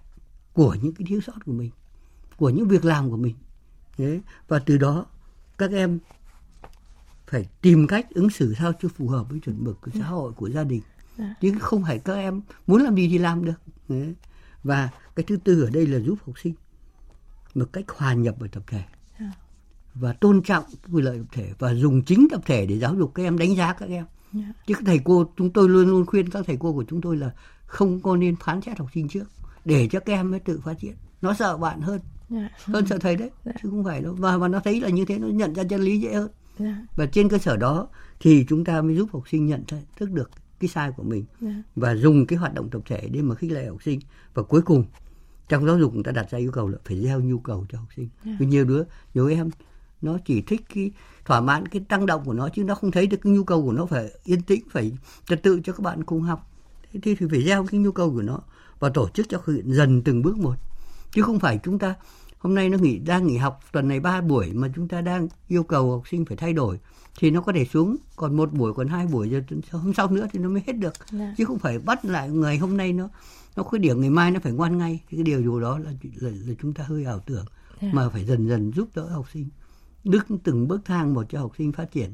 của 0.53 0.75
những 0.81 0.93
cái 0.93 1.05
thiếu 1.07 1.21
sót 1.21 1.45
của 1.45 1.51
mình 1.51 1.71
của 2.37 2.49
những 2.49 2.67
việc 2.67 2.85
làm 2.85 3.09
của 3.09 3.17
mình. 3.17 3.35
Đấy. 3.97 4.21
Và 4.47 4.59
từ 4.59 4.77
đó 4.77 5.05
các 5.57 5.71
em 5.71 5.99
phải 7.27 7.45
tìm 7.61 7.87
cách 7.87 8.07
ứng 8.09 8.29
xử 8.29 8.53
sao 8.59 8.73
cho 8.81 8.89
phù 8.89 9.07
hợp 9.07 9.29
với 9.29 9.39
chuẩn 9.39 9.63
mực 9.63 9.81
của 9.81 9.91
xã 9.99 10.05
hội 10.05 10.31
của 10.31 10.49
gia 10.49 10.63
đình 10.63 10.81
à. 11.17 11.35
chứ 11.41 11.53
không 11.59 11.83
phải 11.83 11.99
các 11.99 12.13
em 12.13 12.41
muốn 12.67 12.83
làm 12.83 12.95
gì 12.95 13.07
thì 13.07 13.17
làm 13.17 13.45
được 13.45 13.61
Đấy. 13.89 14.15
và 14.63 14.89
cái 15.15 15.23
thứ 15.23 15.37
tư 15.37 15.63
ở 15.63 15.69
đây 15.69 15.87
là 15.87 15.99
giúp 15.99 16.15
học 16.25 16.39
sinh 16.39 16.53
một 17.55 17.65
cách 17.73 17.85
hòa 17.97 18.13
nhập 18.13 18.35
vào 18.39 18.49
tập 18.51 18.63
thể 18.67 18.83
à. 19.17 19.31
và 19.93 20.13
tôn 20.13 20.41
trọng 20.41 20.63
quyền 20.91 21.05
lợi 21.05 21.17
tập 21.17 21.27
thể 21.31 21.53
và 21.59 21.73
dùng 21.73 22.01
chính 22.01 22.27
tập 22.31 22.41
thể 22.45 22.65
để 22.65 22.79
giáo 22.79 22.95
dục 22.95 23.11
các 23.15 23.23
em 23.23 23.37
đánh 23.37 23.55
giá 23.55 23.73
các 23.73 23.89
em. 23.89 24.05
Dạ. 24.33 24.53
chứ 24.67 24.73
các 24.73 24.83
thầy 24.85 24.99
cô 25.03 25.25
chúng 25.37 25.53
tôi 25.53 25.69
luôn 25.69 25.87
luôn 25.87 26.05
khuyên 26.05 26.29
các 26.29 26.43
thầy 26.47 26.57
cô 26.59 26.73
của 26.73 26.85
chúng 26.89 27.01
tôi 27.01 27.17
là 27.17 27.31
không 27.65 28.01
có 28.01 28.15
nên 28.15 28.35
phán 28.35 28.61
xét 28.61 28.79
học 28.79 28.89
sinh 28.93 29.07
trước 29.07 29.25
để 29.65 29.87
cho 29.91 29.99
các 29.99 30.13
em 30.13 30.31
mới 30.31 30.39
tự 30.39 30.61
phát 30.63 30.73
triển 30.79 30.95
nó 31.21 31.33
sợ 31.33 31.57
bạn 31.57 31.81
hơn. 31.81 31.99
Dạ. 32.33 32.49
hơn 32.65 32.85
sợ 32.87 32.97
thầy 32.97 33.15
đấy. 33.15 33.29
Dạ. 33.45 33.51
chứ 33.63 33.69
không 33.69 33.83
phải 33.83 34.01
đâu 34.01 34.13
và 34.13 34.37
và 34.37 34.47
nó 34.47 34.59
thấy 34.59 34.81
là 34.81 34.89
như 34.89 35.05
thế 35.05 35.19
nó 35.19 35.27
nhận 35.27 35.53
ra 35.53 35.63
chân 35.63 35.81
lý 35.81 35.99
dễ 35.99 36.13
hơn. 36.13 36.31
Dạ. 36.59 36.77
và 36.95 37.05
trên 37.05 37.29
cơ 37.29 37.37
sở 37.37 37.57
đó 37.57 37.87
thì 38.19 38.45
chúng 38.49 38.65
ta 38.65 38.81
mới 38.81 38.95
giúp 38.95 39.09
học 39.13 39.23
sinh 39.29 39.45
nhận 39.45 39.63
thức 39.97 40.11
được 40.11 40.31
cái 40.59 40.67
sai 40.67 40.91
của 40.97 41.03
mình 41.03 41.25
yeah. 41.41 41.55
và 41.75 41.95
dùng 41.95 42.25
cái 42.25 42.39
hoạt 42.39 42.53
động 42.53 42.69
tập 42.69 42.81
thể 42.85 43.09
để 43.11 43.21
mà 43.21 43.35
khích 43.35 43.51
lệ 43.51 43.65
học 43.67 43.83
sinh 43.83 43.99
và 44.33 44.43
cuối 44.43 44.61
cùng 44.61 44.85
trong 45.49 45.65
giáo 45.65 45.79
dục 45.79 45.93
người 45.93 46.03
ta 46.03 46.11
đặt 46.11 46.29
ra 46.29 46.37
yêu 46.37 46.51
cầu 46.51 46.67
là 46.67 46.77
phải 46.85 47.01
gieo 47.01 47.21
nhu 47.21 47.39
cầu 47.39 47.65
cho 47.69 47.77
học 47.77 47.87
sinh 47.95 48.09
yeah. 48.25 48.39
vì 48.39 48.45
nhiều 48.45 48.65
đứa 48.65 48.83
nhiều 49.13 49.27
em 49.27 49.49
nó 50.01 50.17
chỉ 50.25 50.41
thích 50.41 50.61
cái 50.73 50.91
thỏa 51.25 51.41
mãn 51.41 51.67
cái 51.67 51.81
tăng 51.89 52.05
động 52.05 52.21
của 52.25 52.33
nó 52.33 52.49
chứ 52.49 52.63
nó 52.63 52.75
không 52.75 52.91
thấy 52.91 53.07
được 53.07 53.17
cái 53.21 53.33
nhu 53.33 53.43
cầu 53.43 53.63
của 53.63 53.71
nó 53.71 53.85
phải 53.85 54.11
yên 54.23 54.41
tĩnh 54.41 54.63
phải 54.71 54.91
trật 55.27 55.43
tự 55.43 55.61
cho 55.63 55.73
các 55.73 55.81
bạn 55.81 56.03
cùng 56.03 56.21
học 56.21 56.51
thế 56.93 56.99
thì 57.03 57.27
phải 57.29 57.43
gieo 57.43 57.65
cái 57.65 57.79
nhu 57.79 57.91
cầu 57.91 58.11
của 58.11 58.21
nó 58.21 58.39
và 58.79 58.89
tổ 58.89 59.09
chức 59.09 59.29
cho 59.29 59.41
hiện 59.47 59.73
dần 59.73 60.01
từng 60.01 60.21
bước 60.21 60.37
một 60.37 60.55
chứ 61.11 61.21
không 61.21 61.39
phải 61.39 61.59
chúng 61.63 61.79
ta 61.79 61.95
hôm 62.43 62.55
nay 62.55 62.69
nó 62.69 62.77
nghỉ 62.77 62.97
đang 62.97 63.27
nghỉ 63.27 63.37
học 63.37 63.59
tuần 63.71 63.87
này 63.87 63.99
ba 63.99 64.21
buổi 64.21 64.53
mà 64.53 64.67
chúng 64.75 64.87
ta 64.87 65.01
đang 65.01 65.27
yêu 65.47 65.63
cầu 65.63 65.91
học 65.91 66.07
sinh 66.11 66.25
phải 66.25 66.37
thay 66.37 66.53
đổi. 66.53 66.79
Thì 67.19 67.31
nó 67.31 67.41
có 67.41 67.53
thể 67.53 67.65
xuống 67.65 67.95
còn 68.15 68.37
một 68.37 68.53
buổi 68.53 68.73
còn 68.73 68.87
hai 68.87 69.07
buổi 69.07 69.29
rồi 69.29 69.43
hôm 69.71 69.93
sau 69.93 70.11
nữa 70.11 70.27
thì 70.33 70.39
nó 70.39 70.49
mới 70.49 70.61
hết 70.67 70.73
được. 70.73 70.93
Dạ. 71.11 71.33
chứ 71.37 71.45
không 71.45 71.59
phải 71.59 71.79
bắt 71.79 72.05
lại 72.05 72.29
ngày 72.29 72.57
hôm 72.57 72.77
nay 72.77 72.93
nó 72.93 73.09
nó 73.55 73.63
khuyết 73.63 73.79
điểm 73.79 74.01
ngày 74.01 74.09
mai 74.09 74.31
nó 74.31 74.39
phải 74.43 74.51
ngoan 74.51 74.77
ngay. 74.77 74.99
Thì 75.09 75.17
cái 75.17 75.23
điều 75.23 75.41
dù 75.41 75.59
đó 75.59 75.79
là 75.79 75.91
là, 76.15 76.29
là 76.29 76.53
chúng 76.61 76.73
ta 76.73 76.83
hơi 76.83 77.05
ảo 77.05 77.19
tưởng. 77.19 77.45
Dạ. 77.81 77.89
mà 77.93 78.09
phải 78.09 78.25
dần 78.25 78.47
dần 78.47 78.71
giúp 78.75 78.89
đỡ 78.95 79.05
học 79.05 79.25
sinh. 79.33 79.49
Bước 80.03 80.25
từng 80.43 80.67
bước 80.67 80.81
thang 80.85 81.13
một 81.13 81.25
cho 81.29 81.39
học 81.39 81.51
sinh 81.57 81.71
phát 81.71 81.91
triển 81.91 82.13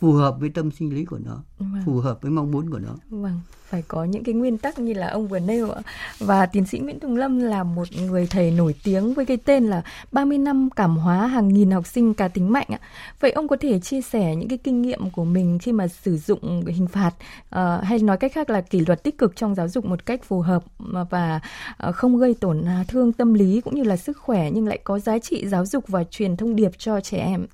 phù 0.00 0.12
hợp 0.12 0.36
với 0.40 0.48
tâm 0.48 0.70
sinh 0.70 0.94
lý 0.94 1.04
của 1.04 1.18
nó 1.24 1.42
Vâng. 1.58 1.82
phù 1.86 2.00
hợp 2.00 2.18
với 2.22 2.30
mong 2.30 2.50
muốn 2.50 2.70
của 2.70 2.78
nó 2.78 2.94
Vâng, 3.10 3.40
phải 3.68 3.82
có 3.88 4.04
những 4.04 4.24
cái 4.24 4.34
nguyên 4.34 4.58
tắc 4.58 4.78
như 4.78 4.92
là 4.94 5.08
ông 5.08 5.28
vừa 5.28 5.38
nêu 5.38 5.70
ạ. 5.70 5.80
Và 6.18 6.46
tiến 6.46 6.66
sĩ 6.66 6.78
Nguyễn 6.78 7.00
Tùng 7.00 7.16
Lâm 7.16 7.38
là 7.40 7.62
một 7.64 7.88
người 7.96 8.26
thầy 8.26 8.50
nổi 8.50 8.74
tiếng 8.84 9.14
với 9.14 9.26
cái 9.26 9.36
tên 9.36 9.64
là 9.64 9.82
30 10.12 10.38
năm 10.38 10.68
cảm 10.76 10.96
hóa 10.96 11.26
hàng 11.26 11.48
nghìn 11.48 11.70
học 11.70 11.86
sinh 11.86 12.14
cá 12.14 12.28
tính 12.28 12.52
mạnh 12.52 12.66
ạ. 12.68 12.78
Vậy 13.20 13.30
ông 13.32 13.48
có 13.48 13.56
thể 13.60 13.80
chia 13.80 14.00
sẻ 14.00 14.34
những 14.36 14.48
cái 14.48 14.58
kinh 14.58 14.82
nghiệm 14.82 15.10
của 15.10 15.24
mình 15.24 15.58
khi 15.58 15.72
mà 15.72 15.88
sử 15.88 16.16
dụng 16.16 16.64
hình 16.66 16.86
phạt 16.86 17.10
ờ, 17.50 17.80
hay 17.80 17.98
nói 17.98 18.16
cách 18.16 18.32
khác 18.34 18.50
là 18.50 18.60
kỷ 18.60 18.80
luật 18.80 19.02
tích 19.02 19.18
cực 19.18 19.36
trong 19.36 19.54
giáo 19.54 19.68
dục 19.68 19.84
một 19.84 20.06
cách 20.06 20.24
phù 20.24 20.40
hợp 20.40 20.64
và 21.10 21.40
ờ, 21.76 21.92
không 21.92 22.16
gây 22.18 22.34
tổn 22.34 22.64
thương 22.88 23.12
tâm 23.12 23.34
lý 23.34 23.60
cũng 23.60 23.74
như 23.74 23.82
là 23.82 23.96
sức 23.96 24.18
khỏe 24.18 24.50
nhưng 24.50 24.66
lại 24.66 24.78
có 24.84 24.98
giá 24.98 25.18
trị 25.18 25.48
giáo 25.48 25.66
dục 25.66 25.84
và 25.88 26.04
truyền 26.04 26.36
thông 26.36 26.56
điệp 26.56 26.70
cho 26.78 27.00
trẻ 27.00 27.18
em. 27.18 27.46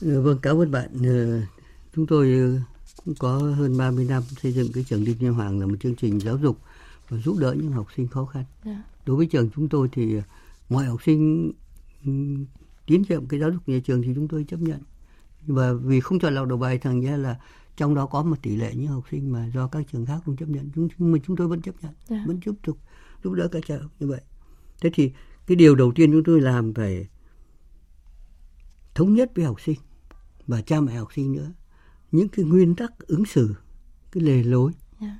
Ừ, 0.00 0.20
Vâng, 0.20 0.38
cảm 0.42 0.56
ơn 0.60 0.70
bạn. 0.70 0.88
Ờ, 1.04 1.40
Chúng 1.94 2.06
tôi 2.06 2.32
ờ, 2.32 2.60
cũng 3.04 3.14
có 3.18 3.38
hơn 3.38 3.76
30 3.78 4.04
năm 4.08 4.22
xây 4.42 4.52
dựng 4.52 4.72
cái 4.72 4.84
trường 4.88 5.04
Đinh 5.04 5.16
Nhân 5.18 5.34
Hoàng 5.34 5.60
là 5.60 5.66
một 5.66 5.74
chương 5.80 5.94
trình 5.94 6.20
giáo 6.20 6.36
dục 6.38 6.58
và 7.08 7.18
giúp 7.18 7.36
đỡ 7.38 7.54
những 7.58 7.72
học 7.72 7.86
sinh 7.96 8.08
khó 8.08 8.24
khăn. 8.26 8.44
Dạ. 8.64 8.82
Đối 9.06 9.16
với 9.16 9.26
trường 9.26 9.50
chúng 9.56 9.68
tôi 9.68 9.88
thì 9.92 10.16
ờ, 10.16 10.22
mọi 10.68 10.84
học 10.84 11.02
sinh 11.02 11.52
ừm, 12.04 12.44
tiến 12.86 13.02
nhiệm 13.08 13.26
cái 13.26 13.40
giáo 13.40 13.50
dục 13.50 13.62
nhà 13.68 13.78
trường 13.84 14.02
thì 14.02 14.12
chúng 14.14 14.28
tôi 14.28 14.44
chấp 14.48 14.56
nhận. 14.60 14.80
Và 15.46 15.72
vì 15.72 16.00
không 16.00 16.18
chọn 16.18 16.34
lọc 16.34 16.48
đầu 16.48 16.58
bài 16.58 16.78
thằng 16.78 17.00
ra 17.00 17.16
là 17.16 17.38
trong 17.76 17.94
đó 17.94 18.06
có 18.06 18.22
một 18.22 18.36
tỷ 18.42 18.56
lệ 18.56 18.74
những 18.74 18.86
học 18.86 19.04
sinh 19.10 19.32
mà 19.32 19.46
do 19.54 19.66
các 19.68 19.86
trường 19.92 20.06
khác 20.06 20.18
không 20.26 20.36
chấp 20.36 20.48
nhận 20.48 20.70
chúng 20.74 20.88
nhưng 20.98 21.12
mà 21.12 21.18
chúng 21.26 21.36
tôi 21.36 21.48
vẫn 21.48 21.60
chấp 21.62 21.74
nhận 21.82 21.92
Dạ. 22.08 22.24
vẫn 22.26 22.40
tiếp 22.44 22.52
tục 22.62 22.78
giúp 23.24 23.32
đỡ 23.32 23.48
các 23.52 23.62
cháu 23.66 23.78
như 24.00 24.06
vậy 24.06 24.20
thế 24.80 24.90
thì 24.94 25.12
cái 25.46 25.56
điều 25.56 25.74
đầu 25.74 25.92
tiên 25.94 26.12
chúng 26.12 26.24
tôi 26.24 26.40
làm 26.40 26.74
phải 26.74 27.06
thống 28.94 29.14
nhất 29.14 29.30
với 29.34 29.44
học 29.44 29.60
sinh 29.60 29.76
và 30.50 30.60
cha 30.60 30.80
mẹ 30.80 30.94
học 30.94 31.08
sinh 31.14 31.32
nữa. 31.32 31.52
Những 32.12 32.28
cái 32.28 32.44
nguyên 32.44 32.74
tắc 32.74 32.98
ứng 32.98 33.24
xử 33.24 33.54
cái 34.12 34.22
lề 34.22 34.42
lối 34.42 34.72
Dạ. 35.00 35.18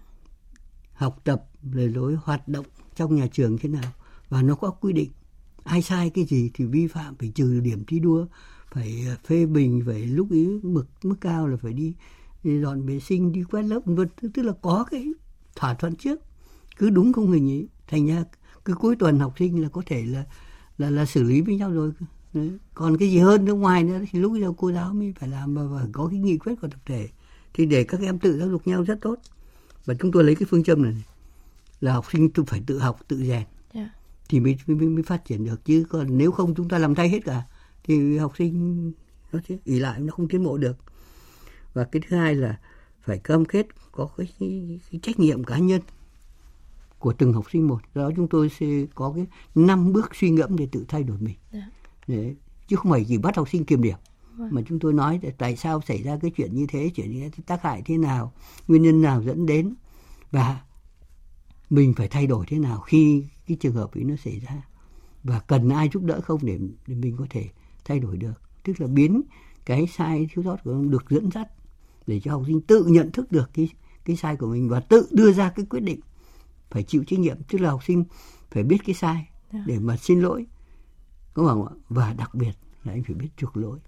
học 0.92 1.20
tập 1.24 1.44
lề 1.72 1.86
lối 1.86 2.16
hoạt 2.22 2.48
động 2.48 2.66
trong 2.96 3.14
nhà 3.16 3.26
trường 3.32 3.58
thế 3.58 3.68
nào 3.68 3.92
và 4.28 4.42
nó 4.42 4.54
có 4.54 4.70
quy 4.70 4.92
định. 4.92 5.10
Ai 5.64 5.82
sai 5.82 6.10
cái 6.10 6.24
gì 6.24 6.50
thì 6.54 6.64
vi 6.64 6.86
phạm 6.86 7.14
phải 7.16 7.32
trừ 7.34 7.60
điểm 7.60 7.84
thi 7.86 7.98
đua 7.98 8.26
phải 8.72 9.04
ờ, 9.08 9.16
phê 9.26 9.46
bình 9.46 9.82
phải 9.86 10.06
lúc 10.06 10.30
ý 10.30 10.48
mực 10.62 10.88
mức 11.02 11.16
cao 11.20 11.48
là 11.48 11.56
phải 11.56 11.72
đi, 11.72 11.94
đi 12.44 12.60
dọn 12.60 12.86
vệ 12.86 13.00
sinh 13.00 13.32
đi 13.32 13.42
quét 13.42 13.62
lớp 13.62 13.80
vân 13.84 14.08
tức 14.34 14.42
là 14.42 14.52
có 14.62 14.84
cái 14.90 15.06
thỏa 15.56 15.74
thuận 15.74 15.96
trước. 15.96 16.20
Cứ 16.76 16.90
đúng 16.90 17.12
không 17.12 17.32
hình 17.32 17.48
ý. 17.48 17.66
Thành 17.86 18.06
ra 18.06 18.24
cứ 18.64 18.74
cuối 18.74 18.96
tuần 18.96 19.18
học 19.18 19.34
sinh 19.38 19.62
là 19.62 19.68
có 19.68 19.82
thể 19.86 20.06
là 20.06 20.24
là 20.78 20.90
là 20.90 21.06
xử 21.06 21.22
lý 21.22 21.40
với 21.40 21.56
nhau 21.56 21.70
rồi 21.72 21.92
Đấy. 22.32 22.50
còn 22.74 22.96
cái 22.96 23.10
gì 23.10 23.18
hơn 23.18 23.44
nước 23.44 23.54
ngoài 23.54 23.84
nữa 23.84 24.00
thì 24.10 24.18
lúc 24.18 24.32
giờ 24.40 24.52
cô 24.56 24.72
giáo 24.72 24.94
mới 24.94 25.14
phải 25.20 25.28
làm 25.28 25.54
và, 25.54 25.62
và 25.64 25.86
có 25.92 26.06
cái 26.10 26.18
nghị 26.18 26.38
quyết 26.38 26.54
của 26.60 26.68
tập 26.68 26.80
thể. 26.86 27.08
Thì 27.54 27.66
để 27.66 27.84
các 27.84 28.00
em 28.00 28.18
tự 28.18 28.38
giáo 28.38 28.48
dục 28.48 28.66
nhau 28.66 28.82
rất 28.82 28.98
tốt. 29.00 29.16
Và 29.84 29.94
chúng 30.00 30.12
tôi 30.12 30.24
lấy 30.24 30.34
cái 30.34 30.46
phương 30.50 30.64
châm 30.64 30.82
này 30.82 31.04
là 31.80 31.92
học 31.92 32.06
sinh 32.12 32.30
tự 32.30 32.44
phải 32.44 32.62
tự 32.66 32.78
học 32.78 33.00
tự 33.08 33.24
rèn. 33.24 33.42
Dạ. 33.74 33.90
thì 34.28 34.40
mới, 34.40 34.56
mới 34.66 34.88
mới 34.88 35.02
phát 35.02 35.24
triển 35.24 35.44
được. 35.44 35.64
Chứ 35.64 35.84
còn 35.88 36.18
nếu 36.18 36.32
không 36.32 36.54
chúng 36.54 36.68
ta 36.68 36.78
làm 36.78 36.94
thay 36.94 37.08
hết 37.08 37.20
cả 37.24 37.42
thì 37.84 38.18
học 38.18 38.32
sinh 38.38 38.92
nó 39.32 39.40
sẽ 39.48 39.56
ỉ 39.64 39.78
lại 39.78 40.00
nó 40.00 40.12
không 40.12 40.28
tiến 40.28 40.44
bộ 40.44 40.56
được. 40.56 40.76
Và 41.72 41.84
cái 41.84 42.02
thứ 42.08 42.16
hai 42.16 42.34
là 42.34 42.58
phải 43.00 43.18
cam 43.18 43.44
kết 43.44 43.66
có 43.92 44.08
cái, 44.16 44.28
cái, 44.40 44.80
cái 44.90 45.00
trách 45.02 45.18
nhiệm 45.20 45.44
cá 45.44 45.58
nhân 45.58 45.80
của 46.98 47.12
từng 47.12 47.32
học 47.32 47.44
sinh 47.52 47.68
một. 47.68 47.80
Do 47.94 48.02
đó 48.02 48.10
chúng 48.16 48.28
tôi 48.28 48.50
sẽ 48.60 48.66
có 48.94 49.12
cái 49.16 49.26
năm 49.54 49.92
bước 49.92 50.10
suy 50.14 50.30
ngẫm 50.30 50.56
để 50.56 50.68
tự 50.72 50.84
thay 50.88 51.02
đổi 51.02 51.18
mình. 51.20 51.36
Dạ. 51.52 51.70
Đấy. 52.10 52.36
chứ 52.68 52.76
không 52.76 52.92
phải 52.92 53.04
chỉ 53.08 53.18
bắt 53.18 53.36
học 53.36 53.48
sinh 53.48 53.64
kiểm 53.64 53.82
điểm 53.82 53.96
Vâng. 54.36 54.48
mà 54.52 54.62
chúng 54.68 54.78
tôi 54.78 54.92
nói 54.92 55.20
tại 55.38 55.56
sao 55.56 55.80
xảy 55.86 56.02
ra 56.02 56.18
cái 56.22 56.30
chuyện 56.36 56.54
như 56.54 56.66
thế 56.68 56.90
chuyện 56.94 57.12
như 57.12 57.28
thế 57.30 57.42
tác 57.46 57.62
hại 57.62 57.82
thế 57.84 57.98
nào 57.98 58.32
nguyên 58.68 58.82
nhân 58.82 59.02
nào 59.02 59.22
dẫn 59.22 59.46
đến 59.46 59.74
và 60.30 60.60
mình 61.70 61.94
phải 61.94 62.08
thay 62.08 62.26
đổi 62.26 62.46
thế 62.48 62.58
nào 62.58 62.80
khi 62.80 63.24
cái 63.46 63.56
trường 63.60 63.74
hợp 63.74 63.94
ấy 63.94 64.04
nó 64.04 64.16
xảy 64.16 64.38
ra 64.40 64.62
và 65.24 65.40
cần 65.40 65.68
ai 65.68 65.88
giúp 65.92 66.02
đỡ 66.02 66.20
không 66.20 66.40
để, 66.42 66.58
để 66.86 66.94
mình 66.94 67.16
có 67.18 67.26
thể 67.30 67.48
thay 67.84 67.98
đổi 68.00 68.16
được 68.16 68.40
tức 68.64 68.80
là 68.80 68.86
biến 68.86 69.22
cái 69.64 69.86
sai 69.86 70.28
thiếu 70.32 70.44
sót 70.44 70.56
của 70.64 70.70
ông 70.70 70.90
được 70.90 71.10
dẫn 71.10 71.30
dắt 71.30 71.48
để 72.06 72.20
cho 72.20 72.32
học 72.32 72.42
sinh 72.46 72.60
tự 72.60 72.84
nhận 72.84 73.12
thức 73.12 73.32
được 73.32 73.50
cái 73.54 73.68
cái 74.04 74.16
sai 74.16 74.36
của 74.36 74.46
mình 74.46 74.68
và 74.68 74.80
tự 74.80 75.08
đưa 75.10 75.32
ra 75.32 75.50
cái 75.56 75.66
quyết 75.70 75.80
định 75.80 76.00
phải 76.70 76.82
chịu 76.82 77.04
trách 77.06 77.18
nhiệm 77.18 77.36
tức 77.48 77.58
là 77.60 77.70
học 77.70 77.84
sinh 77.86 78.04
phải 78.50 78.62
biết 78.62 78.78
cái 78.86 78.94
sai 78.94 79.26
Dạ. 79.52 79.64
để 79.66 79.78
mà 79.78 79.96
xin 79.96 80.20
lỗi 80.20 80.46
có 81.34 81.46
không 81.46 81.66
ạ 81.66 81.74
và 81.88 82.12
đặc 82.12 82.34
biệt 82.34 82.52
là 82.84 82.92
anh 82.92 83.02
phải 83.02 83.14
biết 83.14 83.28
chuộc 83.36 83.56
lỗi 83.56 83.78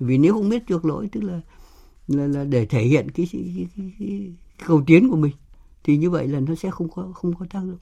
vì 0.00 0.18
nếu 0.18 0.34
không 0.34 0.48
biết 0.48 0.62
chuộc 0.68 0.84
lỗi 0.84 1.08
tức 1.12 1.20
là 1.20 1.40
là, 2.08 2.26
là 2.26 2.44
để 2.44 2.66
thể 2.66 2.82
hiện 2.82 3.10
cái, 3.10 3.28
cái, 3.32 3.52
cái, 3.56 3.66
cái, 3.76 3.92
cái 3.98 4.32
cầu 4.66 4.82
tiến 4.86 5.10
của 5.10 5.16
mình 5.16 5.32
thì 5.84 5.96
như 5.96 6.10
vậy 6.10 6.28
là 6.28 6.40
nó 6.40 6.54
sẽ 6.54 6.70
không 6.70 6.88
có 6.88 7.12
không 7.14 7.34
có 7.34 7.46
tác 7.50 7.60
dụng 7.60 7.78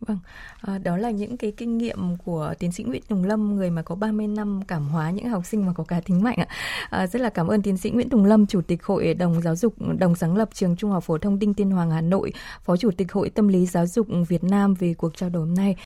Vâng, 0.00 0.18
à, 0.60 0.78
đó 0.78 0.96
là 0.96 1.10
những 1.10 1.36
cái 1.36 1.52
kinh 1.56 1.78
nghiệm 1.78 2.16
của 2.24 2.54
tiến 2.58 2.72
sĩ 2.72 2.84
Nguyễn 2.84 3.02
Tùng 3.08 3.24
Lâm, 3.24 3.56
người 3.56 3.70
mà 3.70 3.82
có 3.82 3.94
30 3.94 4.26
năm 4.26 4.60
cảm 4.68 4.88
hóa 4.88 5.10
những 5.10 5.28
học 5.28 5.46
sinh 5.46 5.66
mà 5.66 5.72
có 5.72 5.84
cá 5.84 6.00
tính 6.00 6.22
mạnh 6.22 6.36
ạ. 6.36 6.46
À, 6.90 7.06
rất 7.06 7.22
là 7.22 7.30
cảm 7.30 7.46
ơn 7.46 7.62
tiến 7.62 7.76
sĩ 7.76 7.90
Nguyễn 7.90 8.08
Tùng 8.08 8.24
Lâm, 8.24 8.46
Chủ 8.46 8.60
tịch 8.60 8.84
Hội 8.84 9.14
đồng 9.14 9.42
Giáo 9.42 9.56
dục 9.56 9.74
đồng 9.98 10.14
sáng 10.14 10.36
lập 10.36 10.48
Trường 10.52 10.76
Trung 10.76 10.90
học 10.90 11.04
phổ 11.04 11.18
thông 11.18 11.38
Đinh 11.38 11.54
Tiên 11.54 11.70
Hoàng 11.70 11.90
Hà 11.90 12.00
Nội, 12.00 12.32
Phó 12.64 12.76
Chủ 12.76 12.90
tịch 12.96 13.12
Hội 13.12 13.30
Tâm 13.30 13.48
lý 13.48 13.66
Giáo 13.66 13.86
dục 13.86 14.06
Việt 14.28 14.44
Nam 14.44 14.74
về 14.74 14.94
cuộc 14.94 15.16
trao 15.16 15.30
đổi 15.30 15.46
hôm 15.46 15.54
nay. 15.54 15.76